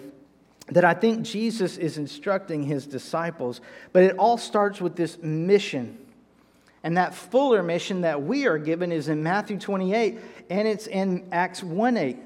that 0.70 0.84
I 0.84 0.96
think 0.96 1.22
Jesus 1.22 1.78
is 1.78 2.00
instructing 2.00 2.64
his 2.64 2.88
disciples. 2.88 3.62
But 3.92 4.02
it 4.02 4.18
all 4.18 4.40
starts 4.40 4.82
with 4.82 4.96
this 4.96 5.20
mission. 5.22 6.00
And 6.82 6.98
that 6.98 7.14
fuller 7.14 7.62
mission 7.62 8.02
that 8.02 8.24
we 8.24 8.48
are 8.48 8.58
given 8.58 8.92
is 8.92 9.10
in 9.10 9.22
Matthew 9.22 9.60
28 9.60 10.18
and 10.50 10.68
it's 10.68 10.88
in 10.88 11.28
Acts 11.32 11.62
1 11.62 11.98
8. 11.98 12.18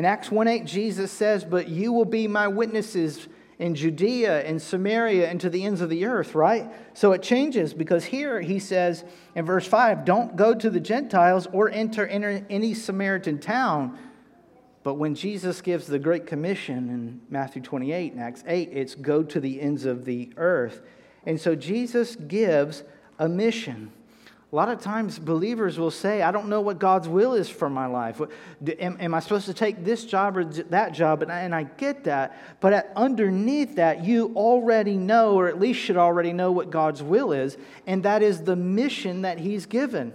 In 0.00 0.06
Acts 0.06 0.30
1 0.30 0.48
8, 0.48 0.64
Jesus 0.64 1.12
says, 1.12 1.44
But 1.44 1.68
you 1.68 1.92
will 1.92 2.06
be 2.06 2.26
my 2.26 2.48
witnesses 2.48 3.28
in 3.58 3.74
Judea 3.74 4.46
and 4.46 4.62
Samaria 4.62 5.28
and 5.28 5.38
to 5.42 5.50
the 5.50 5.62
ends 5.62 5.82
of 5.82 5.90
the 5.90 6.06
earth, 6.06 6.34
right? 6.34 6.72
So 6.94 7.12
it 7.12 7.22
changes 7.22 7.74
because 7.74 8.06
here 8.06 8.40
he 8.40 8.60
says 8.60 9.04
in 9.34 9.44
verse 9.44 9.66
5 9.66 10.06
don't 10.06 10.36
go 10.36 10.54
to 10.54 10.70
the 10.70 10.80
Gentiles 10.80 11.46
or 11.52 11.68
enter, 11.68 12.06
enter 12.06 12.46
any 12.48 12.72
Samaritan 12.72 13.40
town. 13.40 13.98
But 14.84 14.94
when 14.94 15.14
Jesus 15.14 15.60
gives 15.60 15.86
the 15.86 15.98
Great 15.98 16.26
Commission 16.26 16.88
in 16.88 17.20
Matthew 17.28 17.60
28 17.60 18.12
and 18.12 18.22
Acts 18.22 18.42
8, 18.46 18.70
it's 18.72 18.94
go 18.94 19.22
to 19.22 19.38
the 19.38 19.60
ends 19.60 19.84
of 19.84 20.06
the 20.06 20.32
earth. 20.38 20.80
And 21.26 21.38
so 21.38 21.54
Jesus 21.54 22.16
gives 22.16 22.84
a 23.18 23.28
mission. 23.28 23.92
A 24.52 24.56
lot 24.56 24.68
of 24.68 24.80
times, 24.80 25.16
believers 25.16 25.78
will 25.78 25.92
say, 25.92 26.22
I 26.22 26.32
don't 26.32 26.48
know 26.48 26.60
what 26.60 26.80
God's 26.80 27.08
will 27.08 27.34
is 27.34 27.48
for 27.48 27.70
my 27.70 27.86
life. 27.86 28.20
Am, 28.80 28.96
am 28.98 29.14
I 29.14 29.20
supposed 29.20 29.46
to 29.46 29.54
take 29.54 29.84
this 29.84 30.04
job 30.04 30.36
or 30.36 30.44
that 30.44 30.92
job? 30.92 31.22
And 31.22 31.30
I, 31.30 31.40
and 31.42 31.54
I 31.54 31.62
get 31.62 32.02
that. 32.04 32.36
But 32.58 32.72
at, 32.72 32.92
underneath 32.96 33.76
that, 33.76 34.04
you 34.04 34.32
already 34.34 34.96
know, 34.96 35.34
or 35.34 35.46
at 35.46 35.60
least 35.60 35.78
should 35.78 35.96
already 35.96 36.32
know, 36.32 36.50
what 36.50 36.70
God's 36.70 37.00
will 37.00 37.30
is, 37.30 37.56
and 37.86 38.02
that 38.02 38.22
is 38.22 38.42
the 38.42 38.56
mission 38.56 39.22
that 39.22 39.38
He's 39.38 39.66
given. 39.66 40.12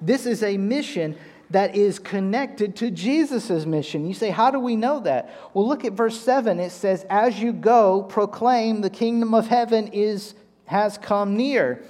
This 0.00 0.26
is 0.26 0.42
a 0.42 0.56
mission 0.56 1.16
that 1.50 1.76
is 1.76 2.00
connected 2.00 2.74
to 2.76 2.90
Jesus' 2.90 3.64
mission. 3.64 4.08
You 4.08 4.14
say, 4.14 4.30
How 4.30 4.50
do 4.50 4.58
we 4.58 4.74
know 4.74 4.98
that? 5.00 5.32
Well, 5.54 5.68
look 5.68 5.84
at 5.84 5.92
verse 5.92 6.20
7. 6.20 6.58
It 6.58 6.70
says, 6.70 7.06
As 7.08 7.38
you 7.38 7.52
go, 7.52 8.02
proclaim 8.02 8.80
the 8.80 8.90
kingdom 8.90 9.34
of 9.34 9.46
heaven 9.46 9.86
is, 9.88 10.34
has 10.66 10.98
come 10.98 11.36
near. 11.36 11.84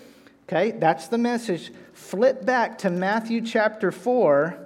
Okay, 0.53 0.73
that's 0.73 1.07
the 1.07 1.17
message. 1.17 1.71
Flip 1.93 2.45
back 2.45 2.79
to 2.79 2.91
Matthew 2.91 3.41
chapter 3.41 3.93
4, 3.93 4.59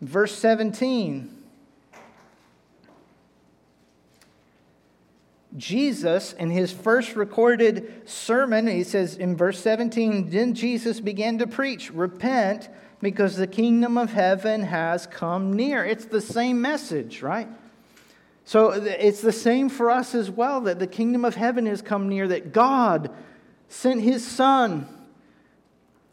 verse 0.00 0.32
17. 0.36 1.36
Jesus, 5.56 6.32
in 6.34 6.50
his 6.50 6.70
first 6.70 7.16
recorded 7.16 8.08
sermon, 8.08 8.68
he 8.68 8.84
says 8.84 9.16
in 9.16 9.36
verse 9.36 9.58
17, 9.58 10.30
then 10.30 10.54
Jesus 10.54 11.00
began 11.00 11.38
to 11.38 11.48
preach, 11.48 11.90
Repent, 11.90 12.68
because 13.00 13.34
the 13.34 13.48
kingdom 13.48 13.98
of 13.98 14.12
heaven 14.12 14.62
has 14.62 15.08
come 15.08 15.54
near. 15.54 15.84
It's 15.84 16.04
the 16.04 16.20
same 16.20 16.60
message, 16.62 17.20
right? 17.20 17.48
So 18.44 18.70
it's 18.70 19.22
the 19.22 19.32
same 19.32 19.68
for 19.68 19.90
us 19.90 20.14
as 20.14 20.30
well 20.30 20.60
that 20.60 20.78
the 20.78 20.86
kingdom 20.86 21.24
of 21.24 21.34
heaven 21.34 21.66
has 21.66 21.82
come 21.82 22.08
near, 22.08 22.28
that 22.28 22.52
God 22.52 23.10
sent 23.72 24.02
his 24.02 24.26
son, 24.26 24.86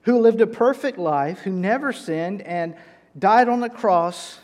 who 0.03 0.19
lived 0.19 0.39
a 0.39 0.47
perfect 0.47 0.97
life, 0.97 1.39
who 1.39 1.51
never 1.51 1.91
sinned, 1.91 2.41
and 2.43 2.73
died 3.17 3.49
on 3.49 3.59
the 3.59 3.69
cross 3.69 4.39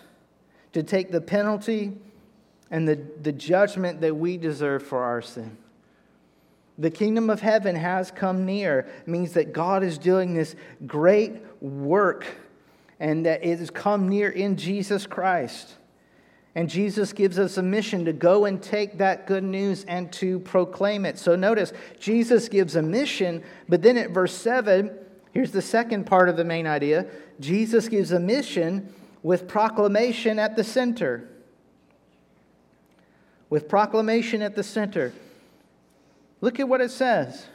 to 0.74 0.84
take 0.84 1.12
the 1.12 1.22
penalty 1.22 1.93
and 2.69 2.88
the, 2.88 2.95
the 3.22 3.31
judgment 3.31 4.01
that 4.01 4.17
we 4.17 4.38
deserve 4.38 4.84
for 4.84 5.03
our 5.03 5.22
sin. 5.22 5.57
The 6.77 6.91
kingdom 6.91 7.29
of 7.29 7.39
heaven 7.39 7.77
has 7.77 8.12
come 8.12 8.45
near. 8.45 8.86
Means 9.05 9.34
that 9.34 9.53
God 9.53 9.81
is 9.81 9.98
doing 9.98 10.34
this 10.34 10.53
great 10.86 11.41
work 11.62 12.25
and 13.00 13.25
that 13.25 13.45
it 13.45 13.60
has 13.60 13.72
come 13.72 14.10
near 14.10 14.29
in 14.29 14.57
Jesus 14.57 15.07
Christ. 15.07 15.74
And 16.56 16.70
Jesus 16.70 17.12
gives 17.12 17.38
us 17.38 17.58
a 17.58 17.62
mission 17.62 18.06
to 18.06 18.14
go 18.14 18.46
and 18.46 18.64
take 18.64 18.98
that 19.00 19.28
good 19.28 19.44
news 19.44 19.84
and 19.90 20.12
to 20.14 20.40
proclaim 20.40 21.06
it. 21.06 21.18
So 21.18 21.36
notice, 21.36 21.74
Jesus 22.00 22.48
gives 22.48 22.78
a 22.78 22.82
mission, 22.82 23.44
but 23.68 23.82
then 23.82 23.98
at 23.98 24.12
verse 24.12 24.34
7, 24.34 24.98
here's 25.34 25.52
the 25.52 25.62
second 25.62 26.06
part 26.06 26.30
of 26.30 26.38
the 26.38 26.46
main 26.46 26.66
idea 26.66 27.08
Jesus 27.42 27.90
gives 27.90 28.14
a 28.14 28.20
mission 28.20 28.94
with 29.22 29.50
proclamation 29.50 30.40
at 30.40 30.56
the 30.56 30.64
center. 30.64 31.28
With 33.50 33.68
proclamation 33.68 34.42
at 34.42 34.56
the 34.56 34.64
center. 34.64 35.12
Look 36.40 36.60
at 36.62 36.70
what 36.70 36.80
it 36.80 36.92
says. 36.92 37.48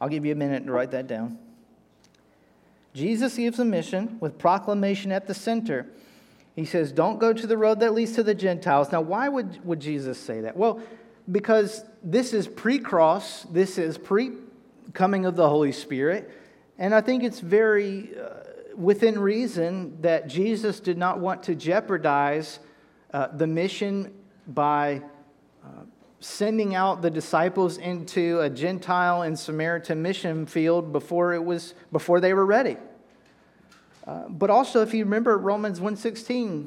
I'll 0.00 0.08
give 0.08 0.24
you 0.24 0.32
a 0.32 0.36
minute 0.36 0.66
to 0.66 0.72
write 0.72 0.90
that 0.90 1.06
down. 1.06 1.38
Jesus 2.92 3.36
gives 3.36 3.60
a 3.60 3.64
mission 3.64 4.16
with 4.20 4.38
proclamation 4.38 5.12
at 5.12 5.28
the 5.28 5.34
center. 5.34 5.86
He 6.58 6.64
says, 6.64 6.90
Don't 6.90 7.20
go 7.20 7.32
to 7.32 7.46
the 7.46 7.56
road 7.56 7.78
that 7.80 7.94
leads 7.94 8.14
to 8.14 8.24
the 8.24 8.34
Gentiles. 8.34 8.90
Now, 8.90 9.00
why 9.00 9.28
would, 9.28 9.64
would 9.64 9.78
Jesus 9.78 10.18
say 10.18 10.40
that? 10.40 10.56
Well, 10.56 10.80
because 11.30 11.84
this 12.02 12.32
is 12.32 12.48
pre 12.48 12.80
cross, 12.80 13.44
this 13.44 13.78
is 13.78 13.96
pre 13.96 14.32
coming 14.92 15.24
of 15.24 15.36
the 15.36 15.48
Holy 15.48 15.70
Spirit. 15.70 16.28
And 16.76 16.92
I 16.92 17.00
think 17.00 17.22
it's 17.22 17.38
very 17.38 18.10
uh, 18.18 18.74
within 18.74 19.20
reason 19.20 20.00
that 20.00 20.26
Jesus 20.26 20.80
did 20.80 20.98
not 20.98 21.20
want 21.20 21.44
to 21.44 21.54
jeopardize 21.54 22.58
uh, 23.14 23.28
the 23.28 23.46
mission 23.46 24.12
by 24.48 25.00
uh, 25.64 25.68
sending 26.18 26.74
out 26.74 27.02
the 27.02 27.10
disciples 27.10 27.78
into 27.78 28.40
a 28.40 28.50
Gentile 28.50 29.22
and 29.22 29.38
Samaritan 29.38 30.02
mission 30.02 30.44
field 30.44 30.90
before 30.90 31.34
it 31.34 31.44
was 31.44 31.74
before 31.92 32.18
they 32.18 32.34
were 32.34 32.46
ready. 32.46 32.78
Uh, 34.08 34.26
but 34.26 34.48
also, 34.48 34.80
if 34.80 34.94
you 34.94 35.04
remember 35.04 35.36
Romans 35.36 35.80
1.16, 35.80 36.66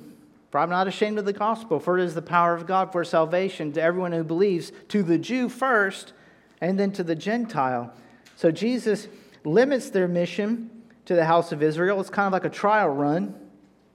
for 0.52 0.60
I'm 0.60 0.70
not 0.70 0.88
ashamed 0.88 1.18
of 1.18 1.26
the 1.26 1.34
gospel, 1.34 1.80
for 1.80 1.98
it 1.98 2.04
is 2.04 2.14
the 2.14 2.22
power 2.22 2.54
of 2.54 2.68
God 2.68 2.92
for 2.92 3.04
salvation 3.04 3.72
to 3.74 3.82
everyone 3.82 4.12
who 4.12 4.24
believes, 4.24 4.72
to 4.90 5.02
the 5.02 5.18
Jew 5.18 5.50
first, 5.50 6.14
and 6.62 6.80
then 6.80 6.92
to 6.92 7.04
the 7.04 7.16
Gentile. 7.16 7.92
So 8.36 8.52
Jesus 8.52 9.08
limits 9.44 9.90
their 9.90 10.08
mission 10.08 10.70
to 11.06 11.16
the 11.16 11.26
house 11.26 11.52
of 11.52 11.64
Israel. 11.64 12.00
It's 12.00 12.12
kind 12.12 12.28
of 12.28 12.34
like 12.34 12.46
a 12.46 12.50
trial 12.50 12.90
run. 12.90 13.34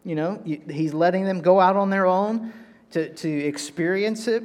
You 0.03 0.17
know, 0.17 0.43
he's 0.45 0.93
letting 0.93 1.25
them 1.25 1.41
go 1.41 1.61
out 1.61 1.77
on 1.77 1.89
their 1.89 2.07
own 2.07 2.53
to, 2.91 3.15
to 3.15 3.29
experience 3.29 4.27
it, 4.27 4.43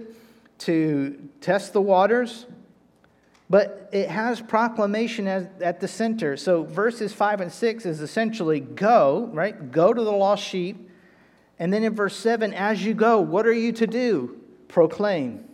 to 0.59 1.27
test 1.39 1.73
the 1.73 1.81
waters, 1.81 2.45
but 3.51 3.89
it 3.91 4.09
has 4.09 4.39
proclamation 4.39 5.27
as, 5.27 5.45
at 5.59 5.81
the 5.81 5.87
center. 5.87 6.37
So 6.37 6.63
verses 6.63 7.11
5 7.11 7.41
and 7.41 7.51
6 7.51 7.85
is 7.85 7.99
essentially 7.99 8.61
go, 8.61 9.29
right? 9.33 9.73
Go 9.73 9.93
to 9.93 10.01
the 10.01 10.11
lost 10.11 10.41
sheep. 10.41 10.89
And 11.59 11.73
then 11.73 11.83
in 11.83 11.93
verse 11.93 12.15
7, 12.15 12.53
as 12.53 12.81
you 12.85 12.93
go, 12.93 13.19
what 13.19 13.45
are 13.45 13.51
you 13.51 13.73
to 13.73 13.85
do? 13.85 14.39
Proclaim. 14.69 15.49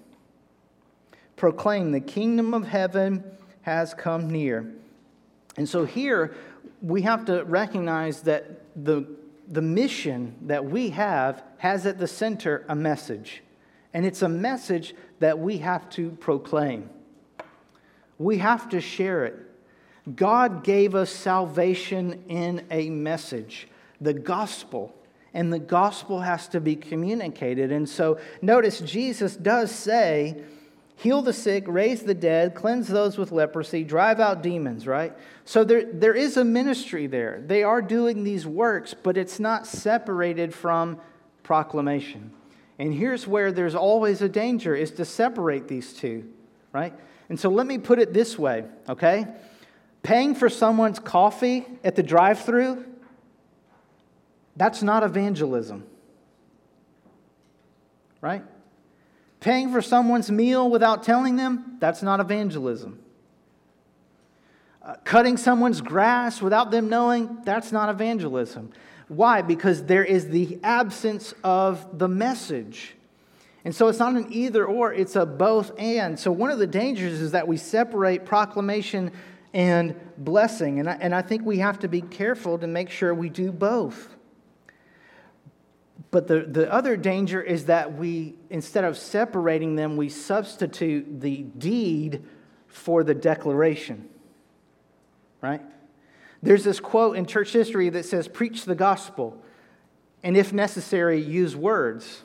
Proclaim 1.37 1.91
the 1.91 1.99
kingdom 1.99 2.53
of 2.53 2.67
heaven 2.67 3.23
has 3.63 3.95
come 3.95 4.29
near. 4.29 4.71
And 5.57 5.67
so 5.67 5.83
here 5.83 6.35
we 6.83 7.01
have 7.01 7.25
to 7.25 7.45
recognize 7.45 8.21
that 8.21 8.61
the, 8.75 9.07
the 9.47 9.63
mission 9.63 10.35
that 10.43 10.63
we 10.63 10.91
have 10.91 11.41
has 11.57 11.87
at 11.87 11.97
the 11.97 12.07
center 12.07 12.63
a 12.69 12.75
message. 12.75 13.41
And 13.91 14.05
it's 14.05 14.21
a 14.21 14.29
message 14.29 14.93
that 15.17 15.39
we 15.39 15.57
have 15.57 15.89
to 15.91 16.11
proclaim. 16.11 16.91
We 18.17 18.39
have 18.39 18.69
to 18.69 18.81
share 18.81 19.25
it. 19.25 19.35
God 20.15 20.63
gave 20.63 20.95
us 20.95 21.09
salvation 21.09 22.23
in 22.29 22.65
a 22.71 22.89
message, 22.89 23.67
the 23.99 24.13
gospel. 24.13 24.93
And 25.33 25.51
the 25.51 25.59
gospel 25.59 26.21
has 26.21 26.47
to 26.49 26.59
be 26.59 26.75
communicated. 26.75 27.71
And 27.71 27.87
so 27.87 28.19
notice 28.41 28.79
Jesus 28.79 29.35
does 29.35 29.69
say, 29.69 30.41
heal 30.95 31.21
the 31.21 31.33
sick, 31.33 31.65
raise 31.67 32.03
the 32.03 32.15
dead, 32.15 32.55
cleanse 32.55 32.87
those 32.87 33.17
with 33.17 33.31
leprosy, 33.31 33.83
drive 33.83 34.19
out 34.19 34.41
demons, 34.41 34.87
right? 34.87 35.13
So 35.45 35.63
there, 35.63 35.85
there 35.93 36.15
is 36.15 36.37
a 36.37 36.43
ministry 36.43 37.05
there. 37.05 37.43
They 37.45 37.61
are 37.63 37.81
doing 37.81 38.23
these 38.23 38.47
works, 38.47 38.95
but 38.95 39.15
it's 39.15 39.39
not 39.39 39.67
separated 39.67 40.55
from 40.55 40.99
proclamation. 41.43 42.31
And 42.79 42.93
here's 42.93 43.27
where 43.27 43.51
there's 43.51 43.75
always 43.75 44.21
a 44.21 44.29
danger 44.29 44.75
is 44.75 44.91
to 44.91 45.05
separate 45.05 45.67
these 45.67 45.93
two, 45.93 46.27
right? 46.77 46.93
And 47.29 47.39
so 47.39 47.49
let 47.49 47.65
me 47.65 47.79
put 47.79 47.97
it 47.97 48.13
this 48.13 48.37
way, 48.37 48.63
okay? 48.87 49.25
Paying 50.03 50.35
for 50.35 50.47
someone's 50.47 50.99
coffee 50.99 51.65
at 51.83 51.95
the 51.95 52.03
drive 52.03 52.41
through, 52.41 52.85
that's 54.55 54.83
not 54.83 55.01
evangelism. 55.01 55.87
Right? 58.21 58.43
Paying 59.39 59.71
for 59.71 59.81
someone's 59.81 60.29
meal 60.29 60.69
without 60.69 61.01
telling 61.01 61.35
them, 61.35 61.77
that's 61.79 62.03
not 62.03 62.19
evangelism. 62.19 62.99
Uh, 64.83 64.97
cutting 65.03 65.35
someone's 65.35 65.81
grass 65.81 66.43
without 66.43 66.69
them 66.69 66.89
knowing, 66.89 67.39
that's 67.43 67.71
not 67.71 67.89
evangelism. 67.89 68.71
Why? 69.07 69.41
Because 69.41 69.85
there 69.85 70.05
is 70.05 70.29
the 70.29 70.59
absence 70.63 71.33
of 71.43 71.97
the 71.97 72.07
message. 72.07 72.93
And 73.67 73.75
so 73.75 73.89
it's 73.89 73.99
not 73.99 74.15
an 74.15 74.27
either 74.31 74.65
or, 74.65 74.93
it's 74.93 75.17
a 75.17 75.25
both 75.25 75.77
and. 75.77 76.17
So 76.17 76.31
one 76.31 76.51
of 76.51 76.57
the 76.57 76.65
dangers 76.65 77.19
is 77.19 77.33
that 77.33 77.49
we 77.49 77.57
separate 77.57 78.23
proclamation 78.23 79.11
and 79.53 79.93
blessing. 80.17 80.79
And 80.79 80.89
I, 80.89 80.93
and 80.93 81.13
I 81.13 81.21
think 81.21 81.45
we 81.45 81.57
have 81.57 81.79
to 81.79 81.89
be 81.89 81.99
careful 81.99 82.57
to 82.59 82.65
make 82.65 82.89
sure 82.89 83.13
we 83.13 83.27
do 83.27 83.51
both. 83.51 84.15
But 86.11 86.29
the, 86.29 86.43
the 86.43 86.71
other 86.71 86.95
danger 86.95 87.41
is 87.41 87.65
that 87.65 87.97
we, 87.97 88.35
instead 88.49 88.85
of 88.85 88.97
separating 88.97 89.75
them, 89.75 89.97
we 89.97 90.07
substitute 90.07 91.19
the 91.19 91.43
deed 91.43 92.23
for 92.67 93.03
the 93.03 93.13
declaration. 93.13 94.07
Right? 95.41 95.61
There's 96.41 96.63
this 96.63 96.79
quote 96.79 97.17
in 97.17 97.25
church 97.25 97.51
history 97.51 97.89
that 97.89 98.05
says, 98.05 98.29
Preach 98.29 98.63
the 98.63 98.75
gospel, 98.75 99.43
and 100.23 100.37
if 100.37 100.53
necessary, 100.53 101.21
use 101.21 101.53
words. 101.53 102.23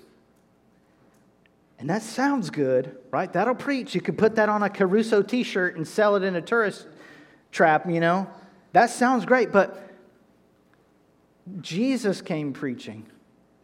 And 1.82 1.90
that 1.90 2.02
sounds 2.02 2.48
good, 2.48 2.96
right? 3.10 3.32
That'll 3.32 3.56
preach. 3.56 3.92
You 3.92 4.00
could 4.00 4.16
put 4.16 4.36
that 4.36 4.48
on 4.48 4.62
a 4.62 4.70
Caruso 4.70 5.20
t 5.20 5.42
shirt 5.42 5.74
and 5.74 5.86
sell 5.86 6.14
it 6.14 6.22
in 6.22 6.36
a 6.36 6.40
tourist 6.40 6.86
trap, 7.50 7.90
you 7.90 7.98
know? 7.98 8.30
That 8.70 8.88
sounds 8.88 9.26
great, 9.26 9.50
but 9.50 9.90
Jesus 11.60 12.22
came 12.22 12.52
preaching. 12.52 13.08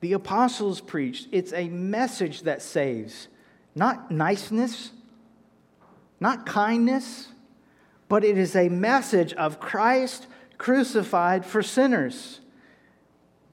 The 0.00 0.14
apostles 0.14 0.80
preached. 0.80 1.28
It's 1.30 1.52
a 1.52 1.68
message 1.68 2.42
that 2.42 2.60
saves, 2.60 3.28
not 3.76 4.10
niceness, 4.10 4.90
not 6.18 6.44
kindness, 6.44 7.28
but 8.08 8.25
it 8.25 8.37
is 8.37 8.56
a 8.56 8.68
message 8.68 9.32
of 9.34 9.60
Christ 9.60 10.26
crucified 10.58 11.46
for 11.46 11.62
sinners. 11.62 12.40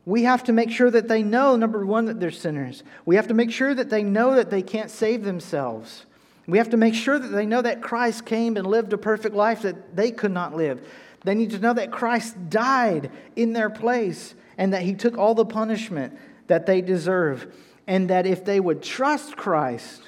We 0.05 0.23
have 0.23 0.43
to 0.43 0.53
make 0.53 0.69
sure 0.69 0.91
that 0.91 1.07
they 1.07 1.23
know, 1.23 1.55
number 1.55 1.85
one, 1.85 2.05
that 2.05 2.19
they're 2.19 2.31
sinners. 2.31 2.83
We 3.05 3.15
have 3.15 3.27
to 3.27 3.33
make 3.33 3.51
sure 3.51 3.73
that 3.73 3.89
they 3.89 4.03
know 4.03 4.35
that 4.35 4.51
they 4.51 4.61
can't 4.61 4.91
save 4.91 5.23
themselves. 5.23 6.05
We 6.47 6.59
have 6.59 6.69
to 6.69 6.77
make 6.77 6.93
sure 6.93 7.17
that 7.17 7.29
they 7.29 7.47
know 7.47 7.63
that 7.63 7.81
Christ 7.81 8.25
came 8.25 8.55
and 8.55 8.67
lived 8.67 8.93
a 8.93 8.99
perfect 8.99 9.35
life 9.35 9.63
that 9.63 9.95
they 9.95 10.11
could 10.11 10.31
not 10.31 10.55
live. 10.55 10.87
They 11.23 11.33
need 11.33 11.51
to 11.51 11.59
know 11.59 11.73
that 11.73 11.91
Christ 11.91 12.35
died 12.49 13.09
in 13.35 13.53
their 13.53 13.71
place 13.71 14.35
and 14.59 14.73
that 14.73 14.83
he 14.83 14.93
took 14.93 15.17
all 15.17 15.33
the 15.33 15.45
punishment 15.45 16.17
that 16.47 16.67
they 16.67 16.81
deserve. 16.81 17.51
And 17.87 18.09
that 18.11 18.27
if 18.27 18.45
they 18.45 18.59
would 18.59 18.83
trust 18.83 19.35
Christ, 19.35 20.03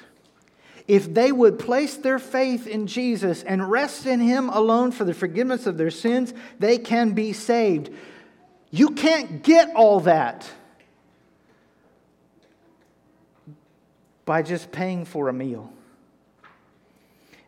if 0.86 1.12
they 1.12 1.32
would 1.32 1.58
place 1.58 1.96
their 1.96 2.18
faith 2.20 2.66
in 2.66 2.86
Jesus 2.86 3.42
and 3.42 3.68
rest 3.68 4.06
in 4.06 4.20
him 4.20 4.48
alone 4.48 4.92
for 4.92 5.04
the 5.04 5.14
forgiveness 5.14 5.66
of 5.66 5.76
their 5.76 5.90
sins, 5.90 6.32
they 6.58 6.78
can 6.78 7.12
be 7.12 7.32
saved. 7.32 7.90
You 8.70 8.90
can't 8.90 9.42
get 9.42 9.74
all 9.74 10.00
that 10.00 10.50
by 14.24 14.42
just 14.42 14.70
paying 14.70 15.04
for 15.06 15.28
a 15.28 15.32
meal. 15.32 15.72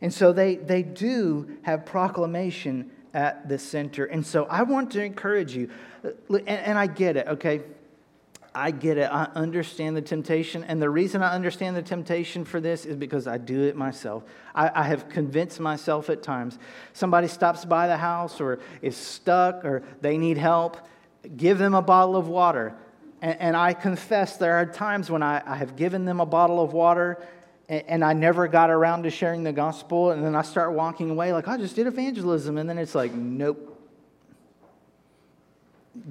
And 0.00 0.12
so 0.12 0.32
they, 0.32 0.56
they 0.56 0.82
do 0.82 1.58
have 1.62 1.84
proclamation 1.84 2.90
at 3.12 3.48
the 3.48 3.58
center. 3.58 4.06
And 4.06 4.26
so 4.26 4.44
I 4.46 4.62
want 4.62 4.92
to 4.92 5.04
encourage 5.04 5.54
you, 5.54 5.68
uh, 6.02 6.10
and, 6.30 6.48
and 6.48 6.78
I 6.78 6.86
get 6.86 7.18
it, 7.18 7.26
okay? 7.26 7.60
I 8.54 8.70
get 8.70 8.96
it. 8.96 9.10
I 9.12 9.24
understand 9.34 9.96
the 9.96 10.02
temptation. 10.02 10.64
And 10.64 10.80
the 10.80 10.88
reason 10.88 11.22
I 11.22 11.34
understand 11.34 11.76
the 11.76 11.82
temptation 11.82 12.44
for 12.44 12.60
this 12.60 12.86
is 12.86 12.96
because 12.96 13.26
I 13.26 13.36
do 13.36 13.62
it 13.64 13.76
myself. 13.76 14.24
I, 14.54 14.70
I, 14.74 14.84
have 14.84 15.08
convinced 15.08 15.60
myself 15.60 16.10
at 16.10 16.22
times. 16.22 16.58
Somebody 16.92 17.28
stops 17.28 17.64
by 17.64 17.86
the 17.86 17.96
house 17.96 18.40
or 18.40 18.58
is 18.82 18.96
stuck 18.96 19.64
or 19.64 19.82
they 20.00 20.18
need 20.18 20.38
help 20.38 20.78
give 21.36 21.58
them 21.58 21.74
a 21.74 21.82
bottle 21.82 22.16
of 22.16 22.28
water. 22.28 22.74
And, 23.22 23.38
and 23.40 23.56
I 23.56 23.74
confess 23.74 24.36
there 24.36 24.54
are 24.54 24.66
times 24.66 25.10
when 25.10 25.22
I, 25.22 25.42
I, 25.46 25.56
have 25.56 25.76
given 25.76 26.04
them 26.04 26.20
a 26.20 26.26
bottle 26.26 26.62
of 26.62 26.72
water 26.72 27.22
and, 27.68 27.84
and, 27.86 28.04
I 28.04 28.12
never 28.12 28.48
got 28.48 28.70
around 28.70 29.02
to 29.04 29.10
sharing 29.10 29.44
the 29.44 29.52
gospel. 29.52 30.10
And 30.10 30.24
then 30.24 30.34
I 30.34 30.42
start 30.42 30.72
walking 30.72 31.10
away 31.10 31.32
like, 31.32 31.48
I 31.48 31.56
just 31.56 31.76
did 31.76 31.86
evangelism. 31.86 32.58
And 32.58 32.68
then 32.68 32.78
it's 32.78 32.94
like, 32.94 33.12
nope. 33.12 33.66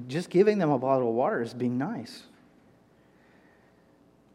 Just 0.07 0.29
giving 0.29 0.59
them 0.59 0.69
a 0.69 0.77
bottle 0.77 1.09
of 1.09 1.15
water 1.15 1.41
is 1.41 1.53
being 1.53 1.77
nice. 1.77 2.23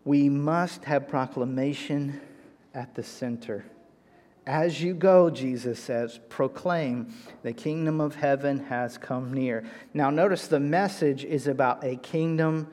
We 0.05 0.29
must 0.29 0.85
have 0.85 1.09
proclamation 1.09 2.21
at 2.75 2.95
the 2.95 3.03
center. 3.03 3.65
As 4.47 4.83
you 4.83 4.93
go, 4.93 5.31
Jesus 5.31 5.81
says, 5.81 6.21
proclaim 6.29 7.15
the 7.43 7.53
kingdom 7.53 8.01
of 8.01 8.15
heaven 8.15 8.59
has 8.67 8.99
come 8.99 9.33
near. 9.33 9.65
Now, 9.95 10.11
notice 10.11 10.49
the 10.49 10.61
message 10.61 11.25
is 11.25 11.47
about 11.47 11.83
a 11.83 11.97
kingdom. 11.97 12.69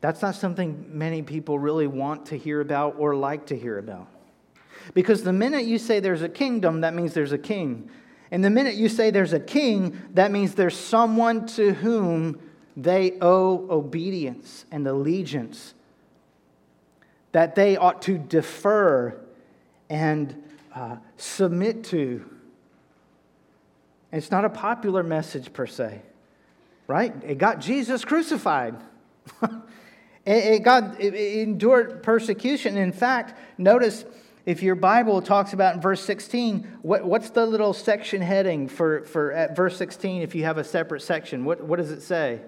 That's 0.00 0.22
not 0.22 0.36
something 0.36 0.86
many 0.96 1.22
people 1.22 1.58
really 1.58 1.88
want 1.88 2.26
to 2.26 2.38
hear 2.38 2.60
about 2.60 2.96
or 2.98 3.16
like 3.16 3.46
to 3.46 3.58
hear 3.58 3.78
about. 3.78 4.06
Because 4.94 5.24
the 5.24 5.32
minute 5.32 5.64
you 5.64 5.78
say 5.78 5.98
there's 5.98 6.22
a 6.22 6.28
kingdom, 6.28 6.82
that 6.82 6.94
means 6.94 7.12
there's 7.12 7.32
a 7.32 7.38
king. 7.38 7.90
And 8.30 8.44
the 8.44 8.50
minute 8.50 8.76
you 8.76 8.88
say 8.88 9.10
there's 9.10 9.32
a 9.32 9.40
king, 9.40 10.00
that 10.14 10.30
means 10.30 10.54
there's 10.54 10.76
someone 10.76 11.46
to 11.48 11.74
whom 11.74 12.38
they 12.76 13.18
owe 13.20 13.66
obedience 13.68 14.64
and 14.70 14.86
allegiance, 14.86 15.74
that 17.32 17.54
they 17.54 17.76
ought 17.76 18.02
to 18.02 18.18
defer 18.18 19.18
and 19.92 20.42
uh, 20.74 20.96
submit 21.18 21.84
to. 21.84 22.24
It's 24.10 24.30
not 24.30 24.46
a 24.46 24.48
popular 24.48 25.02
message 25.02 25.52
per 25.52 25.66
se, 25.66 26.00
right? 26.86 27.14
It 27.22 27.36
got 27.36 27.60
Jesus 27.60 28.02
crucified. 28.02 28.74
it, 30.26 30.62
got 30.62 30.98
it 30.98 31.14
endured 31.14 32.02
persecution. 32.02 32.78
In 32.78 32.90
fact, 32.90 33.38
notice 33.58 34.06
if 34.46 34.62
your 34.62 34.76
Bible 34.76 35.20
talks 35.20 35.52
about 35.52 35.74
in 35.74 35.82
verse 35.82 36.02
16, 36.02 36.78
what, 36.80 37.04
what's 37.04 37.28
the 37.28 37.44
little 37.44 37.74
section 37.74 38.22
heading 38.22 38.68
for, 38.68 39.02
for 39.04 39.30
at 39.32 39.54
verse 39.54 39.76
16 39.76 40.22
if 40.22 40.34
you 40.34 40.44
have 40.44 40.56
a 40.56 40.64
separate 40.64 41.02
section? 41.02 41.44
What, 41.44 41.62
what 41.62 41.76
does 41.76 41.90
it 41.90 42.00
say? 42.00 42.40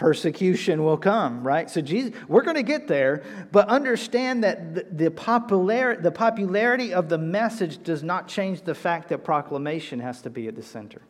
Persecution 0.00 0.82
will 0.82 0.96
come, 0.96 1.46
right? 1.46 1.68
So 1.68 1.82
Jesus, 1.82 2.12
we're 2.26 2.42
going 2.42 2.56
to 2.56 2.62
get 2.62 2.88
there, 2.88 3.22
but 3.52 3.68
understand 3.68 4.42
that 4.44 4.74
the, 4.74 4.86
the, 4.90 5.10
popular, 5.10 6.00
the 6.00 6.10
popularity 6.10 6.94
of 6.94 7.10
the 7.10 7.18
message 7.18 7.84
does 7.84 8.02
not 8.02 8.26
change 8.26 8.62
the 8.62 8.74
fact 8.74 9.10
that 9.10 9.24
proclamation 9.24 10.00
has 10.00 10.22
to 10.22 10.30
be 10.30 10.48
at 10.48 10.56
the 10.56 10.62
center. 10.62 11.02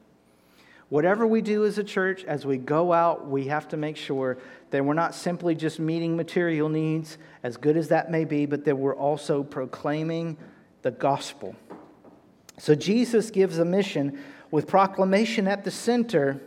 Whatever 0.89 1.25
we 1.25 1.41
do 1.41 1.65
as 1.65 1.79
a 1.79 1.85
church, 1.85 2.25
as 2.25 2.45
we 2.45 2.59
go 2.59 2.93
out, 2.93 3.29
we 3.29 3.47
have 3.47 3.69
to 3.69 3.77
make 3.77 3.97
sure 3.97 4.39
that 4.73 4.85
we're 4.85 4.95
not 4.95 5.15
simply 5.15 5.55
just 5.55 5.79
meeting 5.79 6.17
material 6.17 6.69
needs, 6.69 7.17
as 7.45 7.57
good 7.57 7.77
as 7.77 7.87
that 7.89 8.11
may 8.11 8.25
be, 8.25 8.45
but 8.45 8.65
that 8.65 8.77
we're 8.77 8.97
also 8.97 9.45
proclaiming 9.45 10.37
the 10.83 10.91
gospel. 10.91 11.55
So 12.59 12.75
Jesus 12.75 13.31
gives 13.31 13.59
a 13.59 13.65
mission 13.65 14.21
with 14.51 14.67
proclamation 14.67 15.47
at 15.47 15.63
the 15.63 15.71
center 15.71 16.41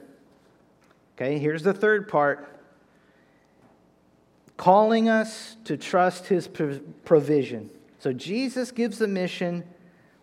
Okay, 1.15 1.37
here's 1.37 1.63
the 1.63 1.73
third 1.73 2.07
part 2.07 2.49
calling 4.55 5.09
us 5.09 5.57
to 5.65 5.75
trust 5.75 6.27
his 6.27 6.47
provision. 7.05 7.69
So 7.99 8.13
Jesus 8.13 8.71
gives 8.71 8.99
the 8.99 9.07
mission 9.07 9.63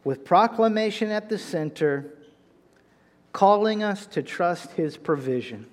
with 0.05 0.25
proclamation 0.25 1.11
at 1.11 1.29
the 1.29 1.37
center, 1.37 2.15
calling 3.33 3.83
us 3.83 4.07
to 4.07 4.23
trust 4.23 4.73
his 4.73 4.97
provision. 4.97 5.67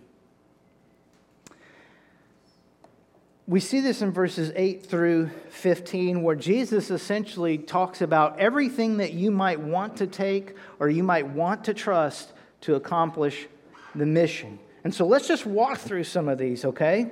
we 3.47 3.61
see 3.61 3.79
this 3.79 4.01
in 4.01 4.11
verses 4.11 4.51
8 4.55 4.85
through 4.85 5.29
15, 5.49 6.21
where 6.21 6.35
Jesus 6.35 6.91
essentially 6.91 7.57
talks 7.57 8.01
about 8.01 8.37
everything 8.39 8.97
that 8.97 9.13
you 9.13 9.31
might 9.31 9.59
want 9.59 9.95
to 9.97 10.07
take 10.07 10.53
or 10.79 10.89
you 10.89 11.01
might 11.01 11.27
want 11.27 11.63
to 11.63 11.73
trust 11.73 12.33
to 12.61 12.75
accomplish 12.75 13.47
the 13.95 14.05
mission. 14.05 14.59
And 14.87 14.95
so 14.95 15.05
let's 15.05 15.27
just 15.27 15.45
walk 15.45 15.79
through 15.79 16.05
some 16.05 16.29
of 16.29 16.37
these, 16.37 16.63
okay? 16.63 17.11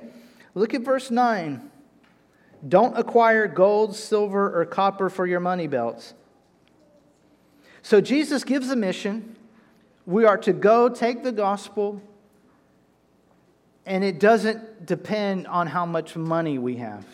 Look 0.54 0.72
at 0.72 0.80
verse 0.80 1.10
9. 1.10 1.70
Don't 2.66 2.96
acquire 2.96 3.46
gold, 3.46 3.94
silver, 3.94 4.58
or 4.58 4.64
copper 4.64 5.10
for 5.10 5.26
your 5.26 5.40
money 5.40 5.66
belts. 5.66 6.14
So 7.82 8.00
Jesus 8.00 8.44
gives 8.44 8.70
a 8.70 8.76
mission. 8.76 9.36
We 10.06 10.24
are 10.24 10.38
to 10.38 10.54
go 10.54 10.88
take 10.88 11.22
the 11.22 11.32
gospel 11.32 12.00
and 13.84 14.02
it 14.02 14.20
doesn't 14.20 14.86
depend 14.86 15.46
on 15.46 15.66
how 15.66 15.84
much 15.84 16.16
money 16.16 16.56
we 16.56 16.76
have. 16.76 17.04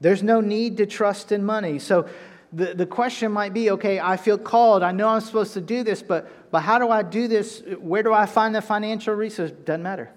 There's 0.00 0.22
no 0.22 0.40
need 0.40 0.78
to 0.78 0.86
trust 0.86 1.32
in 1.32 1.44
money. 1.44 1.80
So 1.80 2.08
the, 2.56 2.72
the 2.72 2.86
question 2.86 3.32
might 3.32 3.52
be 3.52 3.70
okay, 3.72 4.00
I 4.00 4.16
feel 4.16 4.38
called. 4.38 4.82
I 4.82 4.90
know 4.90 5.08
I'm 5.08 5.20
supposed 5.20 5.52
to 5.54 5.60
do 5.60 5.82
this, 5.82 6.02
but, 6.02 6.50
but 6.50 6.60
how 6.60 6.78
do 6.78 6.88
I 6.88 7.02
do 7.02 7.28
this? 7.28 7.62
Where 7.78 8.02
do 8.02 8.14
I 8.14 8.24
find 8.24 8.54
the 8.54 8.62
financial 8.62 9.14
resources? 9.14 9.54
Doesn't 9.64 9.82
matter. 9.82 10.10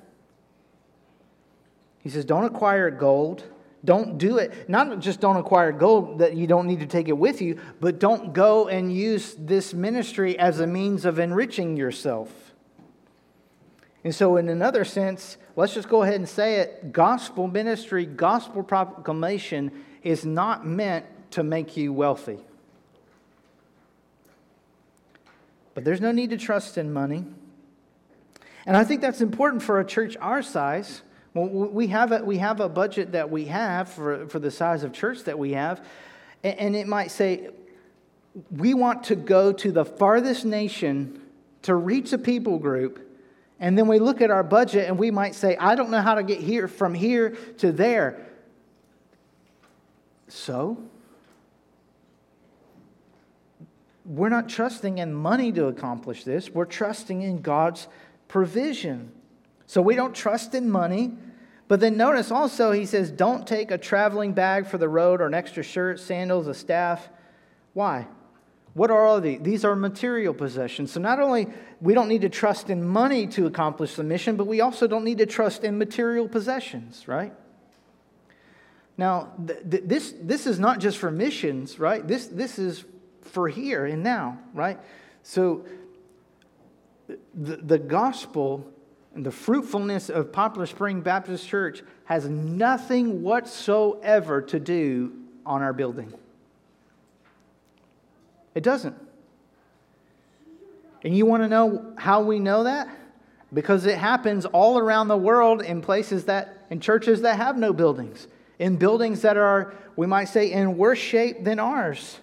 He 2.00 2.10
says, 2.10 2.24
don't 2.24 2.46
acquire 2.46 2.90
gold. 2.92 3.44
Don't 3.84 4.18
do 4.18 4.38
it. 4.38 4.70
Not 4.70 5.00
just 5.00 5.20
don't 5.20 5.36
acquire 5.36 5.74
gold 5.74 6.20
that 6.20 6.38
you 6.38 6.48
don't 6.48 6.66
need 6.66 6.80
to 6.80 6.86
take 6.86 7.10
it 7.10 7.18
with 7.18 7.42
you, 7.42 7.60
but 7.82 8.00
don't 8.00 8.32
go 8.32 8.70
and 8.70 8.94
use 8.94 9.36
this 9.38 9.74
ministry 9.74 10.40
as 10.40 10.62
a 10.62 10.68
means 10.68 11.04
of 11.04 11.20
enriching 11.20 11.76
yourself. 11.76 12.54
And 14.06 14.16
so, 14.16 14.38
in 14.38 14.48
another 14.48 14.86
sense, 14.86 15.38
let's 15.58 15.74
just 15.74 15.90
go 15.90 16.04
ahead 16.04 16.16
and 16.16 16.28
say 16.28 16.56
it 16.62 16.94
gospel 16.94 17.48
ministry, 17.48 18.06
gospel 18.06 18.64
proclamation 18.64 19.72
is 20.04 20.26
not 20.26 20.66
meant 20.66 21.06
to 21.32 21.44
make 21.44 21.78
you 21.78 21.94
wealthy. 21.94 22.40
But 25.74 25.86
there's 25.86 26.02
no 26.02 26.12
need 26.12 26.32
to 26.32 26.38
trust 26.38 26.78
in 26.78 26.92
money. 26.92 27.26
And 28.66 28.76
I 28.76 28.84
think 28.84 29.02
that's 29.02 29.22
important 29.22 29.64
for 29.64 29.80
a 29.80 29.86
church 29.86 30.18
our 30.20 30.42
size. 30.42 31.02
Well, 31.34 31.48
we 31.48 31.88
have 31.88 32.12
a, 32.12 32.24
we 32.24 32.38
have 32.40 32.60
a 32.60 32.70
budget 32.70 33.14
that 33.14 33.30
we 33.30 33.46
have 33.46 33.90
for, 33.90 34.28
for 34.28 34.40
the 34.40 34.52
size 34.52 34.84
of 34.84 34.92
church 34.92 35.24
that 35.24 35.38
we 35.38 35.54
have. 35.54 35.86
And 36.44 36.76
it 36.76 36.88
might 36.88 37.12
say, 37.12 37.50
we 38.52 38.74
want 38.74 39.06
to 39.06 39.16
go 39.16 39.52
to 39.54 39.72
the 39.72 39.86
farthest 39.86 40.46
nation 40.46 41.22
to 41.64 41.76
reach 41.76 42.14
a 42.14 42.18
people 42.18 42.60
group 42.60 43.10
and 43.60 43.78
then 43.78 43.88
we 43.88 44.00
look 44.00 44.22
at 44.22 44.32
our 44.32 44.44
budget 44.44 44.88
and 44.88 44.98
we 44.98 45.12
might 45.12 45.36
say, 45.36 45.58
I 45.58 45.76
don't 45.76 45.90
know 45.90 46.02
how 46.02 46.16
to 46.16 46.24
get 46.24 46.40
here 46.40 46.68
from 46.68 46.94
here 46.94 47.32
to 47.58 47.72
there. 47.72 48.26
So, 50.30 50.82
we're 54.10 54.30
not 54.30 54.50
trusting 54.50 54.98
in 54.98 55.14
money 55.14 55.52
to 55.52 55.68
accomplish 55.68 56.24
this. 56.24 56.50
We're 56.50 56.66
trusting 56.66 57.22
in 57.22 57.42
God's 57.42 57.88
provision. 58.28 59.12
So 59.68 59.84
we 59.84 59.96
don't 59.96 60.16
trust 60.16 60.56
in 60.56 60.70
money. 60.70 61.14
But 61.68 61.80
then 61.80 61.96
notice 61.96 62.32
also, 62.32 62.72
he 62.72 62.88
says, 62.88 63.12
don't 63.12 63.46
take 63.46 63.70
a 63.70 63.78
traveling 63.78 64.34
bag 64.34 64.66
for 64.66 64.80
the 64.80 64.90
road 64.90 65.22
or 65.22 65.28
an 65.28 65.36
extra 65.36 65.62
shirt, 65.62 66.00
sandals, 66.00 66.48
a 66.48 66.56
staff. 66.56 67.08
Why? 67.74 68.08
What 68.74 68.90
are 68.90 69.06
all 69.06 69.22
these? 69.22 69.42
These 69.42 69.64
are 69.64 69.76
material 69.76 70.34
possessions. 70.34 70.92
So 70.92 71.00
not 71.00 71.20
only 71.20 71.48
we 71.80 71.94
don't 71.94 72.08
need 72.08 72.22
to 72.22 72.30
trust 72.30 72.72
in 72.72 72.84
money 72.84 73.28
to 73.28 73.46
accomplish 73.46 73.94
the 73.94 74.04
mission, 74.04 74.38
but 74.38 74.48
we 74.48 74.60
also 74.60 74.88
don't 74.88 75.04
need 75.04 75.20
to 75.20 75.28
trust 75.28 75.64
in 75.64 75.78
material 75.78 76.28
possessions, 76.28 77.08
right? 77.08 77.34
Now, 78.98 79.34
th- 79.46 79.60
th- 79.70 79.84
this, 79.86 80.16
this 80.20 80.48
is 80.48 80.60
not 80.60 80.80
just 80.80 80.98
for 80.98 81.12
missions, 81.12 81.78
right? 81.78 82.06
This, 82.08 82.26
this 82.26 82.58
is 82.58 82.86
for 83.22 83.48
here 83.48 83.86
and 83.86 84.04
now, 84.04 84.40
right? 84.54 84.80
So 85.24 85.66
the, 87.34 87.58
the 87.58 87.78
gospel 87.78 88.66
and 89.16 89.26
the 89.26 89.32
fruitfulness 89.32 90.10
of 90.10 90.32
Poplar 90.32 90.66
Spring 90.66 91.02
Baptist 91.02 91.48
Church 91.48 91.82
has 92.06 92.28
nothing 92.28 93.22
whatsoever 93.22 94.42
to 94.44 94.60
do 94.60 95.14
on 95.46 95.62
our 95.62 95.74
building. 95.74 96.14
It 98.56 98.64
doesn't. 98.64 98.96
And 101.04 101.16
you 101.16 101.26
want 101.26 101.44
to 101.44 101.50
know 101.50 101.94
how 101.98 102.22
we 102.22 102.40
know 102.40 102.64
that? 102.64 102.90
Because 103.54 103.86
it 103.86 103.98
happens 103.98 104.46
all 104.46 104.78
around 104.78 105.08
the 105.08 105.18
world 105.18 105.62
in 105.62 105.82
places 105.82 106.26
that, 106.26 106.66
in 106.70 106.80
churches 106.80 107.22
that 107.22 107.38
have 107.38 107.58
no 107.58 107.74
buildings, 107.74 108.28
in 108.60 108.76
buildings 108.76 109.22
that 109.22 109.38
are, 109.38 109.74
we 109.96 110.06
might 110.06 110.26
say, 110.26 110.52
in 110.52 110.78
worse 110.78 111.00
shape 111.00 111.44
than 111.44 111.58
ours. 111.58 112.20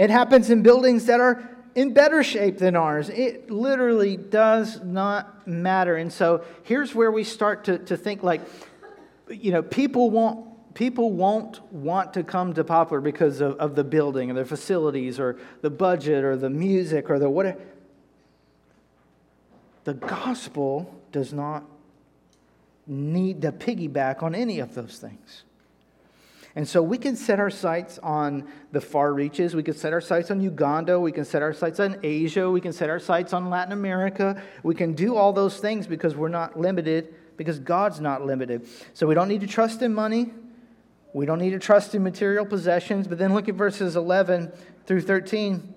It 0.00 0.08
happens 0.08 0.48
in 0.48 0.62
buildings 0.62 1.04
that 1.06 1.20
are 1.20 1.46
in 1.74 1.92
better 1.92 2.22
shape 2.22 2.56
than 2.56 2.74
ours. 2.74 3.10
It 3.10 3.50
literally 3.50 4.16
does 4.16 4.82
not 4.82 5.46
matter. 5.46 5.94
And 5.96 6.10
so 6.10 6.42
here's 6.62 6.94
where 6.94 7.12
we 7.12 7.22
start 7.22 7.64
to, 7.64 7.76
to 7.80 7.98
think 7.98 8.22
like, 8.22 8.40
you 9.28 9.52
know, 9.52 9.62
people 9.62 10.08
won't 10.08 10.46
people 10.72 11.12
won't 11.12 11.60
want 11.70 12.14
to 12.14 12.24
come 12.24 12.54
to 12.54 12.64
Poplar 12.64 13.02
because 13.02 13.42
of, 13.42 13.58
of 13.58 13.74
the 13.74 13.84
building 13.84 14.30
or 14.30 14.34
the 14.34 14.44
facilities 14.46 15.20
or 15.20 15.36
the 15.60 15.68
budget 15.68 16.24
or 16.24 16.34
the 16.34 16.48
music 16.48 17.10
or 17.10 17.18
the 17.18 17.28
whatever. 17.28 17.60
The 19.84 19.92
gospel 19.92 20.98
does 21.12 21.34
not 21.34 21.62
need 22.86 23.42
to 23.42 23.52
piggyback 23.52 24.22
on 24.22 24.34
any 24.34 24.60
of 24.60 24.74
those 24.74 24.98
things. 24.98 25.42
And 26.56 26.66
so 26.66 26.82
we 26.82 26.98
can 26.98 27.14
set 27.14 27.38
our 27.38 27.50
sights 27.50 27.98
on 27.98 28.48
the 28.72 28.80
far 28.80 29.14
reaches. 29.14 29.54
We 29.54 29.62
can 29.62 29.74
set 29.74 29.92
our 29.92 30.00
sights 30.00 30.30
on 30.30 30.40
Uganda. 30.40 30.98
We 30.98 31.12
can 31.12 31.24
set 31.24 31.42
our 31.42 31.52
sights 31.52 31.78
on 31.78 31.98
Asia. 32.02 32.50
We 32.50 32.60
can 32.60 32.72
set 32.72 32.90
our 32.90 32.98
sights 32.98 33.32
on 33.32 33.50
Latin 33.50 33.72
America. 33.72 34.42
We 34.64 34.74
can 34.74 34.94
do 34.94 35.14
all 35.14 35.32
those 35.32 35.58
things 35.58 35.86
because 35.86 36.16
we're 36.16 36.28
not 36.28 36.58
limited, 36.58 37.14
because 37.36 37.60
God's 37.60 38.00
not 38.00 38.26
limited. 38.26 38.66
So 38.94 39.06
we 39.06 39.14
don't 39.14 39.28
need 39.28 39.42
to 39.42 39.46
trust 39.46 39.82
in 39.82 39.94
money. 39.94 40.32
We 41.12 41.24
don't 41.24 41.38
need 41.38 41.50
to 41.50 41.58
trust 41.58 41.94
in 41.94 42.02
material 42.02 42.44
possessions. 42.44 43.06
But 43.06 43.18
then 43.18 43.32
look 43.32 43.48
at 43.48 43.54
verses 43.54 43.94
11 43.94 44.50
through 44.86 45.02
13. 45.02 45.74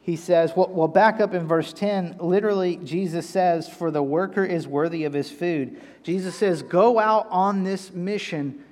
He 0.00 0.16
says, 0.16 0.52
well, 0.56 0.68
well, 0.68 0.88
back 0.88 1.20
up 1.20 1.32
in 1.32 1.46
verse 1.46 1.72
10. 1.72 2.16
Literally, 2.18 2.76
Jesus 2.76 3.28
says, 3.28 3.68
For 3.68 3.92
the 3.92 4.02
worker 4.02 4.44
is 4.44 4.66
worthy 4.66 5.04
of 5.04 5.12
his 5.12 5.30
food. 5.30 5.80
Jesus 6.02 6.34
says, 6.34 6.62
Go 6.62 6.98
out 6.98 7.28
on 7.30 7.62
this 7.62 7.92
mission 7.92 8.64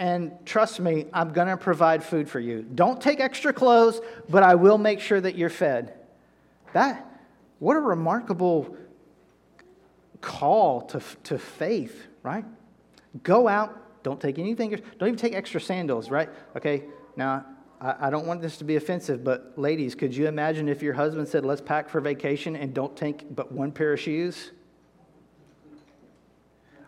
and 0.00 0.32
trust 0.46 0.80
me, 0.80 1.04
I'm 1.12 1.30
going 1.34 1.48
to 1.48 1.58
provide 1.58 2.02
food 2.02 2.26
for 2.26 2.40
you. 2.40 2.62
Don't 2.62 3.02
take 3.02 3.20
extra 3.20 3.52
clothes, 3.52 4.00
but 4.30 4.42
I 4.42 4.54
will 4.54 4.78
make 4.78 4.98
sure 4.98 5.20
that 5.20 5.36
you're 5.36 5.50
fed. 5.50 5.92
That, 6.72 7.06
what 7.58 7.76
a 7.76 7.80
remarkable 7.80 8.78
call 10.22 10.80
to, 10.82 11.02
to 11.24 11.38
faith, 11.38 12.06
right? 12.22 12.46
Go 13.22 13.46
out, 13.46 14.02
don't 14.02 14.18
take 14.18 14.38
anything, 14.38 14.70
don't 14.70 15.08
even 15.08 15.16
take 15.16 15.34
extra 15.34 15.60
sandals, 15.60 16.10
right? 16.10 16.30
Okay, 16.56 16.84
now 17.14 17.44
I, 17.78 18.06
I 18.06 18.10
don't 18.10 18.26
want 18.26 18.40
this 18.40 18.56
to 18.56 18.64
be 18.64 18.76
offensive, 18.76 19.22
but 19.22 19.52
ladies, 19.56 19.94
could 19.94 20.16
you 20.16 20.28
imagine 20.28 20.66
if 20.66 20.82
your 20.82 20.94
husband 20.94 21.28
said, 21.28 21.44
let's 21.44 21.60
pack 21.60 21.90
for 21.90 22.00
vacation 22.00 22.56
and 22.56 22.72
don't 22.72 22.96
take 22.96 23.34
but 23.36 23.52
one 23.52 23.70
pair 23.70 23.92
of 23.92 24.00
shoes? 24.00 24.52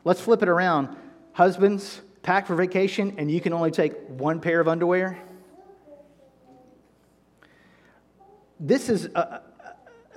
Let's 0.03 0.23
flip 0.23 0.43
it 0.43 0.49
around. 0.49 0.97
Husbands, 1.35 2.01
pack 2.23 2.47
for 2.47 2.55
vacation 2.55 3.15
and 3.19 3.31
you 3.31 3.41
can 3.41 3.53
only 3.53 3.71
take 3.71 3.95
one 4.09 4.41
pair 4.41 4.61
of 4.61 4.69
underwear. 4.69 5.19
This 8.61 8.89
is 8.89 9.07
a, 9.07 9.43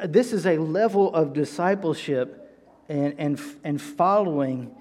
this 0.06 0.34
is 0.34 0.46
a 0.46 0.58
level 0.58 1.14
of 1.14 1.34
discipleship 1.34 2.42
and, 2.88 3.16
and, 3.18 3.42
and 3.64 3.82
following 3.82 4.76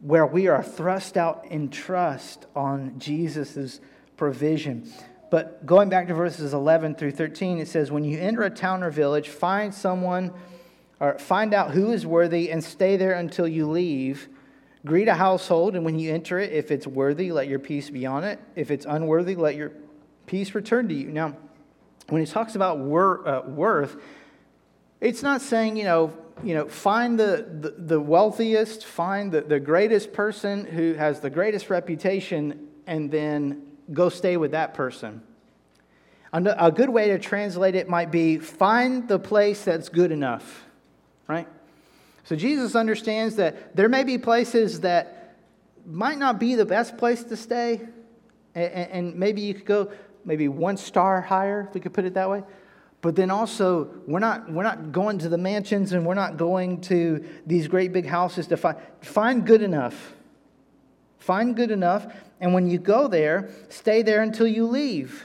where 0.00 0.26
we 0.26 0.48
are 0.48 0.62
thrust 0.62 1.16
out 1.16 1.46
in 1.46 1.70
trust 1.70 2.46
on 2.54 2.98
Jesus' 2.98 3.80
provision. 4.16 4.92
But 5.30 5.64
going 5.64 5.88
back 5.88 6.08
to 6.08 6.14
verses 6.14 6.52
11 6.52 6.96
through 6.96 7.12
13, 7.12 7.58
it 7.58 7.68
says, 7.68 7.90
When 7.90 8.04
you 8.04 8.18
enter 8.18 8.42
a 8.42 8.50
town 8.50 8.82
or 8.82 8.90
village, 8.90 9.28
find 9.28 9.74
someone 9.74 10.32
or 11.00 11.18
find 11.18 11.54
out 11.54 11.70
who 11.70 11.92
is 11.92 12.06
worthy 12.06 12.50
and 12.50 12.62
stay 12.62 12.96
there 12.96 13.12
until 13.12 13.48
you 13.48 13.68
leave. 13.68 14.28
Greet 14.86 15.08
a 15.08 15.14
household, 15.14 15.74
and 15.76 15.84
when 15.84 15.98
you 15.98 16.12
enter 16.12 16.38
it, 16.38 16.52
if 16.52 16.70
it's 16.70 16.86
worthy, 16.86 17.32
let 17.32 17.48
your 17.48 17.58
peace 17.58 17.88
be 17.88 18.04
on 18.04 18.22
it. 18.22 18.38
If 18.54 18.70
it's 18.70 18.84
unworthy, 18.84 19.34
let 19.34 19.54
your 19.54 19.72
peace 20.26 20.54
return 20.54 20.88
to 20.88 20.94
you. 20.94 21.10
Now, 21.10 21.36
when 22.08 22.20
he 22.24 22.30
talks 22.30 22.54
about 22.54 22.78
wor- 22.78 23.26
uh, 23.26 23.42
worth, 23.48 23.96
it's 25.00 25.22
not 25.22 25.40
saying, 25.40 25.76
you 25.76 25.84
know, 25.84 26.12
you 26.42 26.54
know, 26.54 26.68
find 26.68 27.18
the, 27.18 27.46
the, 27.60 27.70
the 27.78 28.00
wealthiest, 28.00 28.84
find 28.84 29.32
the, 29.32 29.40
the 29.40 29.60
greatest 29.60 30.12
person 30.12 30.66
who 30.66 30.94
has 30.94 31.20
the 31.20 31.30
greatest 31.30 31.70
reputation, 31.70 32.68
and 32.86 33.10
then 33.10 33.62
go 33.92 34.08
stay 34.08 34.36
with 34.36 34.50
that 34.50 34.74
person. 34.74 35.22
A 36.32 36.72
good 36.72 36.90
way 36.90 37.08
to 37.08 37.18
translate 37.18 37.76
it 37.76 37.88
might 37.88 38.10
be 38.10 38.38
find 38.38 39.06
the 39.06 39.20
place 39.20 39.62
that's 39.64 39.88
good 39.88 40.10
enough, 40.10 40.64
right? 41.28 41.46
So 42.24 42.36
Jesus 42.36 42.74
understands 42.74 43.36
that 43.36 43.76
there 43.76 43.88
may 43.88 44.02
be 44.02 44.18
places 44.18 44.80
that 44.80 45.36
might 45.86 46.18
not 46.18 46.40
be 46.40 46.54
the 46.54 46.64
best 46.64 46.96
place 46.96 47.22
to 47.24 47.36
stay, 47.36 47.80
and 48.54 49.14
maybe 49.16 49.42
you 49.42 49.54
could 49.54 49.66
go 49.66 49.92
maybe 50.24 50.48
one 50.48 50.76
star 50.76 51.20
higher, 51.20 51.66
if 51.68 51.74
we 51.74 51.80
could 51.80 51.92
put 51.92 52.04
it 52.04 52.14
that 52.14 52.30
way. 52.30 52.42
But 53.02 53.16
then 53.16 53.30
also, 53.30 53.90
we're 54.06 54.20
not, 54.20 54.50
we're 54.50 54.62
not 54.62 54.90
going 54.90 55.18
to 55.18 55.28
the 55.28 55.36
mansions 55.36 55.92
and 55.92 56.06
we're 56.06 56.14
not 56.14 56.38
going 56.38 56.80
to 56.82 57.22
these 57.46 57.68
great 57.68 57.92
big 57.92 58.06
houses 58.06 58.46
to 58.46 58.56
find, 58.56 58.78
find 59.02 59.46
good 59.46 59.60
enough. 59.60 60.14
Find 61.18 61.54
good 61.54 61.70
enough. 61.70 62.06
And 62.40 62.54
when 62.54 62.66
you 62.66 62.78
go 62.78 63.06
there, 63.06 63.50
stay 63.68 64.00
there 64.00 64.22
until 64.22 64.46
you 64.46 64.66
leave. 64.66 65.24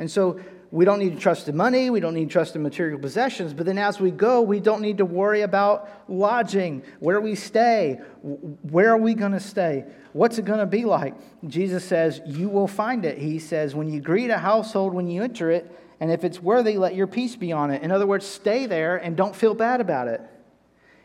And 0.00 0.10
so 0.10 0.40
we 0.70 0.84
don't 0.84 0.98
need 0.98 1.14
to 1.14 1.18
trust 1.18 1.48
in 1.48 1.56
money, 1.56 1.90
we 1.90 2.00
don't 2.00 2.14
need 2.14 2.28
to 2.28 2.32
trust 2.32 2.56
in 2.56 2.62
material 2.62 2.98
possessions, 2.98 3.54
but 3.54 3.66
then 3.66 3.78
as 3.78 4.00
we 4.00 4.10
go, 4.10 4.42
we 4.42 4.60
don't 4.60 4.82
need 4.82 4.98
to 4.98 5.04
worry 5.04 5.42
about 5.42 5.88
lodging, 6.08 6.82
where 6.98 7.20
we 7.20 7.34
stay, 7.34 8.00
where 8.22 8.90
are 8.90 8.98
we 8.98 9.14
going 9.14 9.32
to 9.32 9.40
stay, 9.40 9.84
what's 10.12 10.38
it 10.38 10.44
going 10.44 10.58
to 10.58 10.66
be 10.66 10.84
like. 10.84 11.14
Jesus 11.46 11.84
says, 11.84 12.20
You 12.26 12.48
will 12.48 12.66
find 12.66 13.04
it. 13.04 13.18
He 13.18 13.38
says, 13.38 13.74
When 13.74 13.88
you 13.88 14.00
greet 14.00 14.30
a 14.30 14.38
household, 14.38 14.92
when 14.92 15.08
you 15.08 15.22
enter 15.22 15.50
it, 15.50 15.70
and 16.00 16.10
if 16.10 16.24
it's 16.24 16.40
worthy, 16.40 16.76
let 16.76 16.94
your 16.94 17.06
peace 17.06 17.36
be 17.36 17.52
on 17.52 17.70
it. 17.70 17.82
In 17.82 17.90
other 17.90 18.06
words, 18.06 18.26
stay 18.26 18.66
there 18.66 18.96
and 18.96 19.16
don't 19.16 19.34
feel 19.34 19.54
bad 19.54 19.80
about 19.80 20.08
it. 20.08 20.20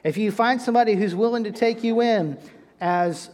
If 0.03 0.17
you 0.17 0.31
find 0.31 0.61
somebody 0.61 0.95
who's 0.95 1.15
willing 1.15 1.43
to 1.45 1.51
take 1.51 1.83
you 1.83 2.01
in 2.01 2.37
as 2.81 3.29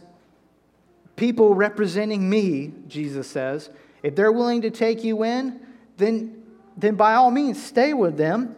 people 1.16 1.54
representing 1.54 2.28
me, 2.28 2.72
Jesus 2.86 3.28
says, 3.28 3.70
if 4.02 4.14
they're 4.14 4.30
willing 4.30 4.62
to 4.62 4.70
take 4.70 5.02
you 5.02 5.24
in, 5.24 5.60
then, 5.98 6.42
then 6.76 6.94
by 6.94 7.14
all 7.14 7.30
means, 7.30 7.62
stay 7.62 7.92
with 7.92 8.16
them. 8.16 8.54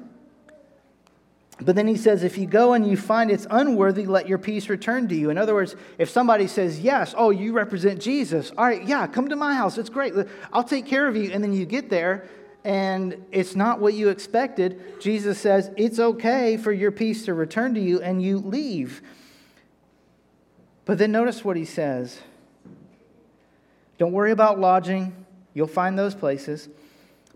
But 1.63 1.77
then 1.77 1.87
he 1.87 1.97
says, 1.97 2.23
if 2.23 2.39
you 2.39 2.47
go 2.47 2.73
and 2.73 2.89
you 2.89 2.97
find 2.97 3.31
it's 3.31 3.47
unworthy, 3.51 4.07
let 4.07 4.27
your 4.27 4.39
peace 4.39 4.71
return 4.71 5.09
to 5.09 5.15
you. 5.15 5.29
In 5.29 5.37
other 5.37 5.53
words, 5.53 5.77
if 5.99 6.09
somebody 6.09 6.47
says, 6.47 6.81
yes, 6.81 7.15
oh, 7.17 7.31
you 7.31 7.53
represent 7.53 8.01
Jesus, 8.01 8.51
all 8.57 8.65
right, 8.65 8.83
yeah, 8.87 9.07
come 9.07 9.29
to 9.29 9.37
my 9.37 9.55
house, 9.55 9.77
it's 9.77 9.91
great, 9.91 10.15
I'll 10.53 10.65
take 10.65 10.87
care 10.87 11.07
of 11.07 11.17
you. 11.17 11.31
And 11.33 11.45
then 11.45 11.53
you 11.53 11.67
get 11.67 11.91
there 11.91 12.29
and 12.65 13.27
it's 13.31 13.55
not 13.55 13.81
what 13.81 13.95
you 13.95 14.09
expected. 14.09 15.01
Jesus 15.01 15.39
says, 15.39 15.71
it's 15.77 15.99
okay 15.99 16.57
for 16.57 16.73
your 16.73 16.93
peace 16.93 17.27
to 17.27 17.35
return 17.35 17.75
to 17.75 17.81
you 17.81 18.01
and 18.01 18.23
you 18.23 18.39
leave. 18.39 19.03
But 20.87 20.99
then 20.99 21.13
notice 21.13 21.45
what 21.45 21.57
he 21.57 21.65
says 21.65 22.21
don't 23.99 24.13
worry 24.13 24.33
about 24.33 24.59
lodging, 24.59 25.27
you'll 25.53 25.67
find 25.67 25.99
those 25.99 26.15
places. 26.15 26.71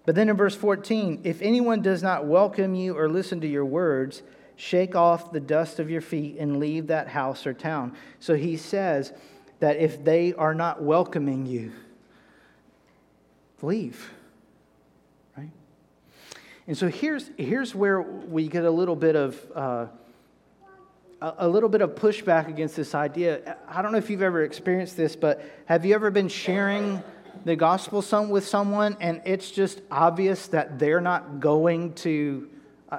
But 0.04 0.14
then 0.14 0.28
in 0.28 0.36
verse 0.36 0.54
14, 0.54 1.20
if 1.24 1.40
anyone 1.40 1.80
does 1.80 2.02
not 2.02 2.26
welcome 2.26 2.74
you 2.74 2.96
or 2.96 3.08
listen 3.08 3.40
to 3.40 3.46
your 3.46 3.64
words, 3.64 4.22
shake 4.56 4.94
off 4.94 5.32
the 5.32 5.40
dust 5.40 5.78
of 5.80 5.90
your 5.90 6.02
feet 6.02 6.36
and 6.38 6.58
leave 6.58 6.88
that 6.88 7.08
house 7.08 7.46
or 7.46 7.54
town. 7.54 7.96
So 8.20 8.34
he 8.34 8.56
says 8.56 9.12
that 9.60 9.78
if 9.78 10.04
they 10.04 10.34
are 10.34 10.54
not 10.54 10.82
welcoming 10.82 11.46
you, 11.46 11.72
leave. 13.62 14.10
Right? 15.36 15.50
And 16.66 16.76
so 16.76 16.88
here's, 16.88 17.30
here's 17.38 17.74
where 17.74 18.02
we 18.02 18.48
get 18.48 18.64
a 18.64 18.70
little 18.70 18.96
bit 18.96 19.16
of. 19.16 19.52
Uh, 19.54 19.86
a 21.38 21.48
little 21.48 21.70
bit 21.70 21.80
of 21.80 21.94
pushback 21.94 22.48
against 22.48 22.76
this 22.76 22.94
idea. 22.94 23.56
I 23.66 23.80
don't 23.80 23.92
know 23.92 23.98
if 23.98 24.10
you've 24.10 24.20
ever 24.20 24.42
experienced 24.42 24.94
this, 24.94 25.16
but 25.16 25.42
have 25.64 25.86
you 25.86 25.94
ever 25.94 26.10
been 26.10 26.28
sharing 26.28 27.02
the 27.44 27.56
gospel 27.56 28.02
some, 28.02 28.30
with 28.30 28.46
someone 28.46 28.96
and 29.00 29.20
it's 29.24 29.50
just 29.50 29.80
obvious 29.90 30.48
that 30.48 30.78
they're 30.78 31.00
not 31.00 31.40
going 31.40 31.92
to, 31.94 32.48
uh, 32.90 32.98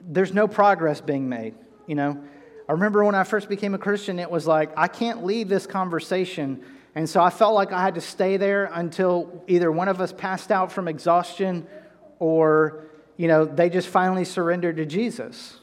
there's 0.00 0.32
no 0.32 0.46
progress 0.46 1.00
being 1.00 1.28
made, 1.28 1.54
you 1.86 1.94
know? 1.94 2.22
I 2.68 2.72
remember 2.72 3.04
when 3.04 3.14
I 3.14 3.24
first 3.24 3.48
became 3.48 3.74
a 3.74 3.78
Christian, 3.78 4.18
it 4.18 4.30
was 4.30 4.46
like, 4.46 4.70
I 4.76 4.88
can't 4.88 5.24
leave 5.24 5.48
this 5.48 5.66
conversation. 5.66 6.64
And 6.96 7.08
so 7.08 7.22
I 7.22 7.30
felt 7.30 7.54
like 7.54 7.72
I 7.72 7.80
had 7.80 7.94
to 7.94 8.00
stay 8.00 8.36
there 8.38 8.70
until 8.72 9.44
either 9.46 9.70
one 9.70 9.88
of 9.88 10.00
us 10.00 10.12
passed 10.12 10.50
out 10.50 10.72
from 10.72 10.88
exhaustion 10.88 11.66
or, 12.18 12.86
you 13.16 13.28
know, 13.28 13.44
they 13.44 13.70
just 13.70 13.88
finally 13.88 14.24
surrendered 14.24 14.78
to 14.78 14.86
Jesus. 14.86 15.58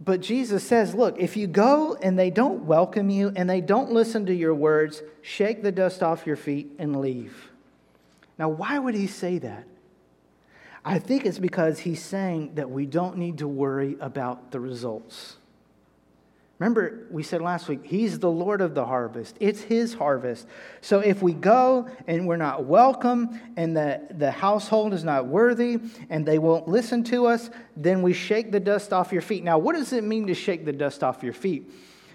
But 0.00 0.20
Jesus 0.20 0.62
says, 0.62 0.94
Look, 0.94 1.18
if 1.18 1.36
you 1.36 1.46
go 1.46 1.96
and 2.00 2.18
they 2.18 2.30
don't 2.30 2.64
welcome 2.64 3.10
you 3.10 3.32
and 3.34 3.48
they 3.50 3.60
don't 3.60 3.90
listen 3.90 4.26
to 4.26 4.34
your 4.34 4.54
words, 4.54 5.02
shake 5.22 5.62
the 5.62 5.72
dust 5.72 6.02
off 6.02 6.26
your 6.26 6.36
feet 6.36 6.72
and 6.78 7.00
leave. 7.00 7.50
Now, 8.38 8.48
why 8.48 8.78
would 8.78 8.94
he 8.94 9.08
say 9.08 9.38
that? 9.38 9.66
I 10.84 11.00
think 11.00 11.26
it's 11.26 11.40
because 11.40 11.80
he's 11.80 12.02
saying 12.02 12.54
that 12.54 12.70
we 12.70 12.86
don't 12.86 13.18
need 13.18 13.38
to 13.38 13.48
worry 13.48 13.96
about 14.00 14.52
the 14.52 14.60
results. 14.60 15.37
Remember, 16.58 17.06
we 17.10 17.22
said 17.22 17.40
last 17.40 17.68
week, 17.68 17.80
He's 17.84 18.18
the 18.18 18.30
Lord 18.30 18.60
of 18.60 18.74
the 18.74 18.84
harvest. 18.84 19.36
It's 19.38 19.60
His 19.60 19.94
harvest. 19.94 20.46
So 20.80 20.98
if 20.98 21.22
we 21.22 21.32
go 21.32 21.88
and 22.08 22.26
we're 22.26 22.36
not 22.36 22.64
welcome 22.64 23.40
and 23.56 23.76
the, 23.76 24.00
the 24.10 24.32
household 24.32 24.92
is 24.92 25.04
not 25.04 25.26
worthy 25.26 25.78
and 26.10 26.26
they 26.26 26.38
won't 26.38 26.66
listen 26.66 27.04
to 27.04 27.26
us, 27.26 27.50
then 27.76 28.02
we 28.02 28.12
shake 28.12 28.50
the 28.50 28.58
dust 28.58 28.92
off 28.92 29.12
your 29.12 29.22
feet. 29.22 29.44
Now, 29.44 29.58
what 29.58 29.76
does 29.76 29.92
it 29.92 30.02
mean 30.02 30.26
to 30.26 30.34
shake 30.34 30.64
the 30.64 30.72
dust 30.72 31.04
off 31.04 31.22
your 31.22 31.32
feet? 31.32 31.70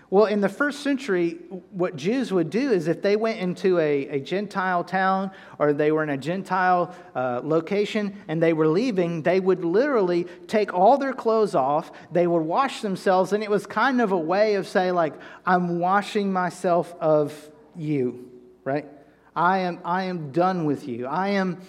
Well, 0.10 0.26
in 0.26 0.42
the 0.42 0.50
first 0.50 0.82
century, 0.82 1.40
what 1.72 1.96
Jews 1.96 2.32
would 2.32 2.50
do 2.50 2.72
is 2.72 2.88
if 2.88 3.02
they 3.02 3.16
went 3.16 3.40
into 3.40 3.80
a, 3.80 4.08
a 4.10 4.20
Gentile 4.20 4.84
town 4.84 5.32
or 5.58 5.74
they 5.74 5.92
were 5.92 6.04
in 6.04 6.10
a 6.10 6.18
Gentile 6.18 6.94
uh, 7.16 7.42
location 7.44 8.16
and 8.28 8.42
they 8.42 8.54
were 8.54 8.68
leaving, 8.68 9.24
they 9.24 9.40
would 9.40 9.66
literally 9.66 10.26
take 10.48 10.74
all 10.74 10.98
their 10.98 11.14
clothes 11.14 11.56
off, 11.56 11.92
they 12.12 12.28
would 12.28 12.44
wash 12.44 12.82
themselves, 12.82 13.34
and 13.34 13.44
it 13.44 13.50
was 13.50 13.66
kind 13.66 14.02
of 14.02 14.12
a 14.12 14.18
way 14.18 14.56
of 14.56 14.68
saying, 14.68 14.94
like, 14.94 15.14
I'm 15.46 15.80
washing 15.80 16.32
myself 16.32 16.94
of 17.00 17.34
you, 17.76 18.30
right? 18.64 18.86
I 19.36 19.60
am, 19.60 19.80
I 19.84 20.04
am 20.04 20.32
done 20.32 20.66
with 20.66 20.88
you. 20.88 21.08
I 21.08 21.30
am. 21.30 21.62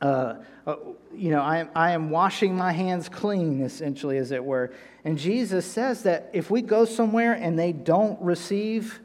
Uh, 0.00 0.34
uh, 0.66 0.76
you 1.14 1.30
know, 1.30 1.40
I 1.40 1.58
am, 1.58 1.68
I 1.74 1.92
am 1.92 2.10
washing 2.10 2.54
my 2.56 2.72
hands 2.72 3.08
clean, 3.08 3.62
essentially, 3.62 4.18
as 4.18 4.30
it 4.30 4.44
were. 4.44 4.72
And 5.04 5.18
Jesus 5.18 5.64
says 5.64 6.02
that 6.02 6.30
if 6.32 6.50
we 6.50 6.60
go 6.62 6.84
somewhere 6.84 7.32
and 7.32 7.58
they 7.58 7.72
don't 7.72 8.20
receive, 8.20 9.00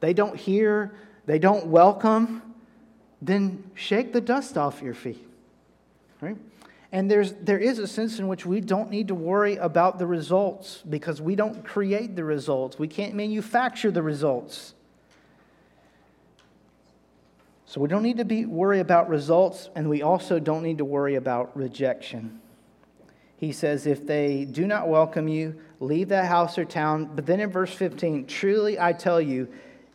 they 0.00 0.12
don't 0.12 0.36
hear, 0.36 0.92
they 1.26 1.38
don't 1.38 1.66
welcome, 1.66 2.42
then 3.20 3.62
shake 3.74 4.12
the 4.12 4.20
dust 4.20 4.58
off 4.58 4.82
your 4.82 4.94
feet. 4.94 5.24
Right? 6.20 6.36
And 6.90 7.10
there's, 7.10 7.32
there 7.34 7.58
is 7.58 7.78
a 7.78 7.86
sense 7.86 8.18
in 8.18 8.28
which 8.28 8.44
we 8.44 8.60
don't 8.60 8.90
need 8.90 9.08
to 9.08 9.14
worry 9.14 9.56
about 9.56 9.98
the 9.98 10.06
results 10.06 10.82
because 10.88 11.22
we 11.22 11.36
don't 11.36 11.64
create 11.64 12.16
the 12.16 12.24
results. 12.24 12.78
We 12.78 12.88
can't 12.88 13.14
manufacture 13.14 13.90
the 13.90 14.02
results. 14.02 14.74
So 17.72 17.80
we 17.80 17.88
don't 17.88 18.02
need 18.02 18.18
to 18.18 18.24
be, 18.24 18.44
worry 18.44 18.80
about 18.80 19.08
results, 19.08 19.70
and 19.74 19.88
we 19.88 20.02
also 20.02 20.38
don't 20.38 20.62
need 20.62 20.78
to 20.78 20.84
worry 20.84 21.14
about 21.14 21.56
rejection 21.56 22.42
he 23.42 23.50
says, 23.50 23.88
If 23.88 24.06
they 24.06 24.44
do 24.44 24.68
not 24.68 24.86
welcome 24.86 25.26
you, 25.26 25.56
leave 25.80 26.10
that 26.10 26.26
house 26.26 26.58
or 26.58 26.64
town. 26.64 27.10
But 27.12 27.26
then 27.26 27.40
in 27.40 27.50
verse 27.50 27.72
15, 27.74 28.26
truly 28.26 28.78
I 28.78 28.92
tell 28.92 29.20
you, 29.20 29.48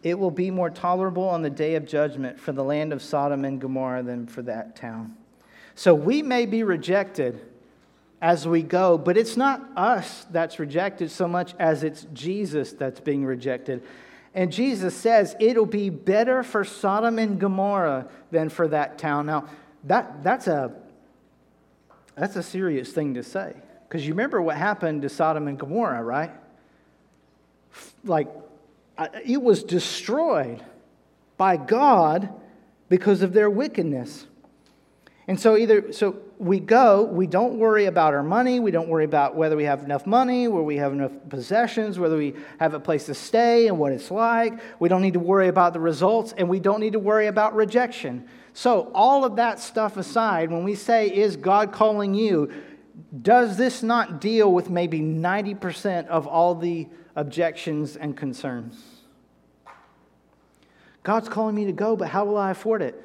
it 0.04 0.20
will 0.20 0.32
be 0.32 0.52
more 0.52 0.70
tolerable 0.70 1.24
on 1.24 1.44
the 1.44 1.50
day 1.50 1.76
of 1.76 1.88
judgment 1.88 2.38
for 2.38 2.52
the 2.52 2.63
land 2.66 2.92
of 2.92 3.02
Sodom 3.02 3.46
and 3.46 3.62
Gomorrah 3.62 4.04
than 4.04 4.28
for 4.28 4.42
that 4.42 4.76
town. 4.76 5.16
So 5.76 5.96
we 5.96 6.22
may 6.22 6.46
be 6.46 6.63
rejected 6.63 7.40
as 8.22 8.46
we 8.46 8.63
go, 8.63 8.98
but 8.98 9.16
it's 9.16 9.38
not 9.38 9.62
us 9.78 10.26
that's 10.30 10.60
rejected 10.60 11.10
so 11.10 11.26
much 11.26 11.56
as 11.58 11.84
it's 11.84 12.06
Jesus 12.12 12.74
that's 12.74 13.00
being 13.00 13.24
rejected. 13.24 13.82
And 14.38 14.52
Jesus 14.52 14.95
says 14.95 15.36
it'll 15.39 15.65
be 15.65 15.89
better 15.89 16.43
for 16.43 16.63
Sodom 16.63 17.17
and 17.17 17.39
Gomorrah 17.39 18.08
than 18.30 18.50
for 18.50 18.67
that 18.67 19.00
town. 19.00 19.26
Now, 19.26 19.50
that, 19.86 20.23
that's 20.23 20.45
a 20.45 20.76
that's 22.15 22.36
a 22.36 22.43
serious 22.43 22.93
thing 22.93 23.15
to 23.15 23.23
say. 23.23 23.56
Because 23.88 24.06
you 24.06 24.13
remember 24.13 24.39
what 24.39 24.56
happened 24.56 25.02
to 25.02 25.10
Sodom 25.10 25.47
and 25.47 25.58
Gomorrah, 25.58 26.04
right? 26.04 26.30
Like, 28.04 28.28
it 29.26 29.41
was 29.41 29.63
destroyed 29.63 30.63
by 31.38 31.58
God 31.58 32.30
because 32.89 33.23
of 33.23 33.34
their 33.34 33.50
wickedness. 33.50 34.28
And 35.28 35.39
so 35.39 35.58
either 35.58 35.91
so 35.93 36.21
we 36.39 36.60
go, 36.60 37.04
we 37.04 37.26
don't 37.26 37.58
worry 37.58 37.86
about 37.86 38.13
our 38.13 38.21
money, 38.21 38.60
we 38.60 38.69
don't 38.69 38.88
worry 38.88 39.06
about 39.06 39.36
whether 39.36 39.56
we 39.56 39.63
have 39.63 39.84
enough 39.84 40.06
money, 40.06 40.47
whether 40.47 40.63
we 40.63 40.78
have 40.78 40.93
enough 40.93 41.12
possessions, 41.30 41.97
whether 41.97 42.15
we 42.15 42.36
have 42.60 42.73
a 42.73 42.80
place 42.80 43.08
to 43.08 43.15
stay 43.15 43.67
and 43.67 43.80
what 43.80 43.91
it's 43.91 44.12
like. 44.12 44.54
We 44.80 44.88
don't 44.88 45.02
need 45.02 45.13
to 45.13 45.19
worry 45.19 45.47
about 45.47 45.73
the 45.73 45.80
results 45.80 46.34
and 46.38 46.47
we 46.47 46.60
don't 46.60 46.80
need 46.80 46.93
to 46.93 47.00
worry 47.00 47.28
about 47.28 47.56
rejection. 47.56 48.28
So, 48.54 48.91
all 48.93 49.26
of 49.26 49.36
that 49.38 49.60
stuff 49.60 49.97
aside, 49.97 50.52
when 50.52 50.63
we 50.63 50.76
say, 50.76 51.08
Is 51.08 51.38
God 51.38 51.71
calling 51.71 52.13
you? 52.13 52.52
Does 53.21 53.58
this 53.58 53.84
not 53.84 54.21
deal 54.21 54.52
with 54.52 54.69
maybe 54.69 55.00
90% 55.00 56.08
of 56.08 56.28
all 56.28 56.56
the 56.56 56.88
objections 57.15 57.95
and 57.95 58.17
concerns? 58.17 58.84
God's 61.04 61.30
calling 61.30 61.56
me 61.56 61.65
to 61.65 61.71
go, 61.71 61.95
but 61.95 62.10
how 62.10 62.26
will 62.26 62.38
I 62.38 62.52
afford 62.52 62.82
it? 62.82 63.02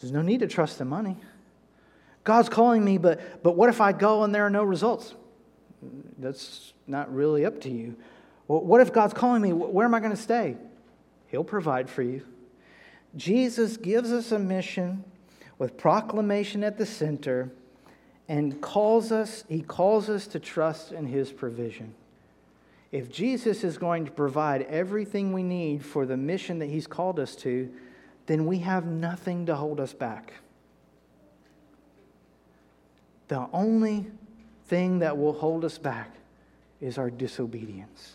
There's 0.00 0.12
no 0.12 0.22
need 0.22 0.40
to 0.40 0.46
trust 0.46 0.78
the 0.78 0.84
money. 0.84 1.16
God's 2.24 2.48
calling 2.48 2.84
me, 2.84 2.98
but, 2.98 3.42
but 3.42 3.52
what 3.52 3.68
if 3.68 3.80
I 3.80 3.92
go 3.92 4.24
and 4.24 4.34
there 4.34 4.46
are 4.46 4.50
no 4.50 4.64
results? 4.64 5.14
that's 6.18 6.72
not 6.86 7.14
really 7.14 7.44
up 7.44 7.60
to 7.62 7.70
you. 7.70 7.96
Well, 8.48 8.60
what 8.60 8.80
if 8.80 8.92
God's 8.92 9.14
calling 9.14 9.42
me? 9.42 9.52
Where 9.52 9.86
am 9.86 9.94
I 9.94 10.00
going 10.00 10.12
to 10.12 10.20
stay? 10.20 10.56
He'll 11.28 11.44
provide 11.44 11.88
for 11.88 12.02
you. 12.02 12.22
Jesus 13.16 13.76
gives 13.76 14.12
us 14.12 14.32
a 14.32 14.38
mission 14.38 15.04
with 15.58 15.76
proclamation 15.76 16.64
at 16.64 16.78
the 16.78 16.86
center 16.86 17.50
and 18.28 18.60
calls 18.60 19.12
us, 19.12 19.44
he 19.48 19.60
calls 19.60 20.08
us 20.08 20.26
to 20.28 20.40
trust 20.40 20.92
in 20.92 21.06
his 21.06 21.30
provision. 21.30 21.94
If 22.90 23.10
Jesus 23.10 23.64
is 23.64 23.76
going 23.76 24.04
to 24.06 24.10
provide 24.10 24.62
everything 24.62 25.32
we 25.32 25.42
need 25.42 25.84
for 25.84 26.06
the 26.06 26.16
mission 26.16 26.58
that 26.60 26.70
he's 26.70 26.86
called 26.86 27.18
us 27.18 27.36
to, 27.36 27.70
then 28.26 28.46
we 28.46 28.58
have 28.58 28.86
nothing 28.86 29.46
to 29.46 29.56
hold 29.56 29.80
us 29.80 29.92
back. 29.92 30.32
The 33.34 33.48
only 33.52 34.06
thing 34.66 35.00
that 35.00 35.18
will 35.18 35.32
hold 35.32 35.64
us 35.64 35.76
back 35.76 36.14
is 36.80 36.98
our 36.98 37.10
disobedience. 37.10 38.14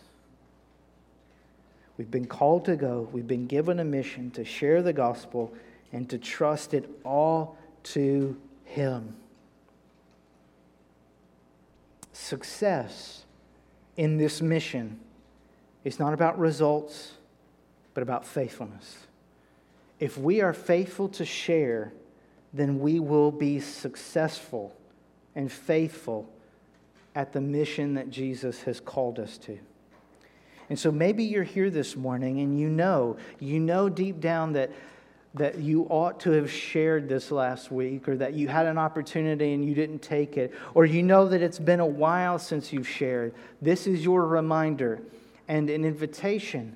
We've 1.98 2.10
been 2.10 2.26
called 2.26 2.64
to 2.66 2.78
go, 2.78 3.10
we've 3.12 3.28
been 3.28 3.46
given 3.46 3.82
a 3.82 3.84
mission 3.84 4.32
to 4.32 4.46
share 4.46 4.82
the 4.82 4.94
gospel 4.94 5.54
and 5.92 6.10
to 6.10 6.18
trust 6.18 6.74
it 6.74 6.90
all 7.04 7.58
to 7.84 8.40
Him. 8.64 9.18
Success 12.14 13.26
in 13.98 14.16
this 14.16 14.42
mission 14.42 15.02
is 15.84 16.00
not 16.00 16.14
about 16.14 16.40
results, 16.40 17.12
but 17.94 18.04
about 18.04 18.26
faithfulness. 18.26 19.00
If 20.00 20.18
we 20.18 20.40
are 20.40 20.54
faithful 20.54 21.10
to 21.10 21.26
share, 21.26 21.92
then 22.54 22.80
we 22.80 23.02
will 23.02 23.32
be 23.32 23.60
successful 23.60 24.74
and 25.40 25.50
faithful 25.50 26.28
at 27.16 27.32
the 27.32 27.40
mission 27.40 27.94
that 27.94 28.10
Jesus 28.10 28.64
has 28.64 28.82
called 28.82 29.20
us 29.20 29.38
to. 29.38 29.58
And 30.70 30.78
so 30.78 30.92
maybe 30.92 31.24
you're 31.24 31.46
here 31.46 31.70
this 31.70 31.96
morning 31.96 32.42
and 32.42 32.60
you 32.60 32.68
know, 32.68 33.16
you 33.40 33.58
know 33.58 33.88
deep 33.88 34.20
down 34.20 34.52
that 34.54 34.70
that 35.36 35.60
you 35.60 35.84
ought 35.84 36.20
to 36.20 36.32
have 36.32 36.52
shared 36.52 37.08
this 37.08 37.32
last 37.32 37.72
week 37.72 38.10
or 38.10 38.18
that 38.18 38.34
you 38.34 38.50
had 38.50 38.66
an 38.66 38.78
opportunity 38.78 39.54
and 39.54 39.64
you 39.64 39.74
didn't 39.74 40.00
take 40.00 40.36
it 40.36 40.54
or 40.74 40.86
you 40.86 41.04
know 41.04 41.30
that 41.30 41.42
it's 41.42 41.60
been 41.60 41.80
a 41.80 41.86
while 41.86 42.38
since 42.38 42.74
you've 42.74 42.88
shared. 42.88 43.34
This 43.62 43.88
is 43.88 44.04
your 44.04 44.26
reminder 44.26 45.00
and 45.48 45.70
an 45.70 45.86
invitation 45.86 46.76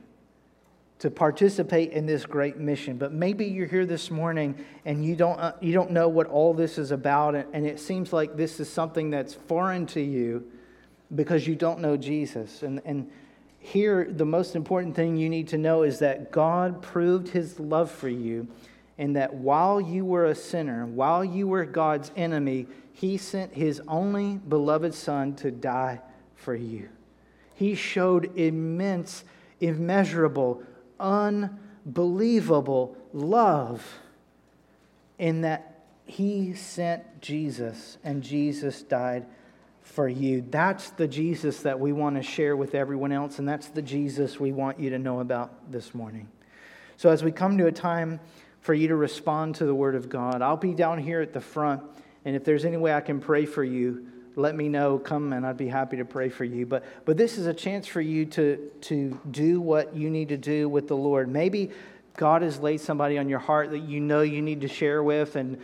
to 1.04 1.12
participate 1.12 1.92
in 1.92 2.06
this 2.06 2.26
great 2.26 2.56
mission. 2.56 2.96
But 2.96 3.12
maybe 3.12 3.44
you're 3.44 3.68
here 3.68 3.86
this 3.86 4.10
morning 4.10 4.56
and 4.86 5.04
you 5.04 5.18
don't, 5.18 5.38
uh, 5.38 5.52
you 5.60 5.74
don't 5.74 5.92
know 5.92 6.08
what 6.08 6.28
all 6.28 6.54
this 6.54 6.78
is 6.78 6.92
about, 6.92 7.36
and 7.36 7.68
it 7.68 7.82
seems 7.82 8.14
like 8.14 8.38
this 8.38 8.62
is 8.62 8.72
something 8.72 9.10
that's 9.10 9.34
foreign 9.34 9.86
to 9.88 10.00
you 10.00 10.50
because 11.14 11.46
you 11.46 11.56
don't 11.56 11.82
know 11.82 11.98
Jesus. 11.98 12.64
And, 12.64 12.82
and 12.86 13.12
here, 13.60 14.08
the 14.10 14.24
most 14.24 14.56
important 14.56 14.96
thing 14.96 15.18
you 15.18 15.30
need 15.30 15.50
to 15.50 15.58
know 15.58 15.84
is 15.84 16.00
that 16.00 16.32
God 16.32 16.82
proved 16.82 17.28
his 17.28 17.60
love 17.60 17.92
for 17.92 18.08
you, 18.08 18.48
and 18.98 19.14
that 19.18 19.34
while 19.34 19.82
you 19.82 20.06
were 20.06 20.28
a 20.28 20.36
sinner, 20.36 20.86
while 20.86 21.26
you 21.26 21.50
were 21.50 21.66
God's 21.66 22.14
enemy, 22.16 22.66
he 22.94 23.18
sent 23.18 23.54
his 23.54 23.82
only 23.90 24.38
beloved 24.38 24.94
Son 24.94 25.36
to 25.36 25.52
die 25.52 26.00
for 26.34 26.56
you. 26.56 26.88
He 27.56 27.76
showed 27.76 28.38
immense, 28.38 29.26
immeasurable, 29.60 30.64
unbelievable 31.00 32.98
love 33.14 34.00
in 35.18 35.42
that 35.42 35.86
he 36.06 36.54
sent 36.54 37.22
Jesus, 37.22 37.98
and 38.04 38.22
Jesus 38.22 38.82
died 38.84 39.26
for 39.82 40.08
you. 40.08 40.44
That's 40.50 40.90
the 40.92 41.08
Jesus 41.08 41.62
that 41.62 41.80
we 41.80 41.94
want 41.94 42.16
to 42.16 42.24
share 42.24 42.56
with 42.56 42.76
everyone 42.76 43.12
else, 43.12 43.40
and 43.40 43.48
that's 43.48 43.68
the 43.68 43.82
Jesus 43.82 44.40
we 44.40 44.52
want 44.52 44.80
you 44.80 44.90
to 44.92 45.00
know 45.00 45.20
about 45.20 45.72
this 45.72 45.94
morning. 45.94 46.30
So, 46.98 47.10
as 47.10 47.24
we 47.24 47.32
come 47.32 47.58
to 47.58 47.68
a 47.68 47.72
time 47.72 48.20
for 48.62 48.74
you 48.74 48.88
to 48.88 48.96
respond 48.96 49.56
to 49.56 49.66
the 49.66 49.76
Word 49.76 49.96
of 49.96 50.10
God, 50.10 50.42
I'll 50.42 50.58
be 50.58 50.74
down 50.74 51.00
here 51.00 51.22
at 51.22 51.34
the 51.34 51.42
front, 51.42 51.82
and 52.26 52.36
if 52.36 52.44
there's 52.44 52.66
any 52.66 52.78
way 52.78 52.94
I 52.94 53.02
can 53.02 53.20
pray 53.20 53.46
for 53.46 53.64
you, 53.64 54.08
let 54.36 54.56
me 54.56 54.70
know. 54.70 55.00
Come, 55.00 55.34
and 55.34 55.46
I'd 55.46 55.58
be 55.58 55.68
happy 55.68 55.98
to 55.98 56.06
pray 56.06 56.30
for 56.30 56.44
you. 56.44 56.66
But, 56.66 56.84
but 57.06 57.18
this 57.18 57.38
is 57.38 57.48
a 57.48 57.54
chance 57.54 57.88
for 57.88 58.02
you 58.02 58.26
to, 58.28 58.72
to 58.82 59.20
do 59.32 59.62
what 59.62 59.96
you 59.96 60.10
need 60.10 60.30
to 60.30 60.38
do 60.38 60.70
with 60.70 60.88
the 60.88 60.98
Lord. 60.98 61.30
Maybe 61.30 61.72
God 62.18 62.42
has 62.42 62.60
laid 62.60 62.82
somebody 62.82 63.18
on 63.18 63.30
your 63.30 63.40
heart 63.40 63.72
that 63.72 63.80
you 63.80 64.00
know 64.00 64.22
you 64.22 64.42
need 64.42 64.62
to 64.62 64.68
share 64.68 65.04
with, 65.04 65.36
and 65.36 65.58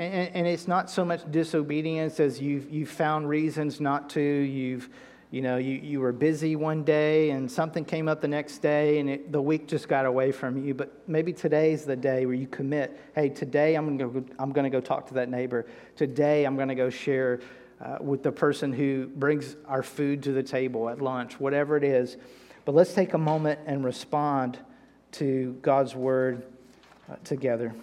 and, 0.00 0.30
and 0.34 0.46
it's 0.46 0.66
not 0.66 0.90
so 0.90 1.04
much 1.04 1.30
disobedience 1.30 2.20
as 2.20 2.40
you've, 2.40 2.70
you've 2.70 2.88
found 2.88 3.28
reasons 3.28 3.80
not 3.80 4.08
to. 4.10 4.20
You've, 4.20 4.88
you 5.30 5.42
know, 5.42 5.58
you, 5.58 5.74
you 5.74 6.00
were 6.00 6.12
busy 6.12 6.56
one 6.56 6.84
day 6.84 7.30
and 7.30 7.50
something 7.50 7.84
came 7.84 8.08
up 8.08 8.22
the 8.22 8.28
next 8.28 8.58
day 8.58 8.98
and 8.98 9.10
it, 9.10 9.30
the 9.30 9.42
week 9.42 9.68
just 9.68 9.88
got 9.88 10.06
away 10.06 10.32
from 10.32 10.64
you. 10.64 10.72
But 10.72 11.06
maybe 11.06 11.34
today's 11.34 11.84
the 11.84 11.96
day 11.96 12.24
where 12.24 12.34
you 12.34 12.46
commit 12.46 12.98
hey, 13.14 13.28
today 13.28 13.74
I'm 13.74 13.98
going 13.98 13.98
to 13.98 14.20
go, 14.20 14.34
I'm 14.38 14.52
going 14.52 14.64
to 14.64 14.70
go 14.70 14.80
talk 14.80 15.06
to 15.08 15.14
that 15.14 15.28
neighbor. 15.28 15.66
Today 15.96 16.44
I'm 16.46 16.56
going 16.56 16.68
to 16.68 16.74
go 16.74 16.88
share 16.88 17.40
uh, 17.84 17.98
with 18.00 18.22
the 18.22 18.32
person 18.32 18.72
who 18.72 19.06
brings 19.06 19.56
our 19.66 19.82
food 19.82 20.22
to 20.24 20.32
the 20.32 20.42
table 20.42 20.88
at 20.88 21.00
lunch, 21.00 21.40
whatever 21.40 21.76
it 21.76 21.84
is. 21.84 22.16
But 22.64 22.74
let's 22.74 22.92
take 22.92 23.14
a 23.14 23.18
moment 23.18 23.60
and 23.66 23.84
respond 23.84 24.58
to 25.12 25.58
God's 25.62 25.94
word 25.94 26.44
uh, 27.10 27.16
together. 27.24 27.74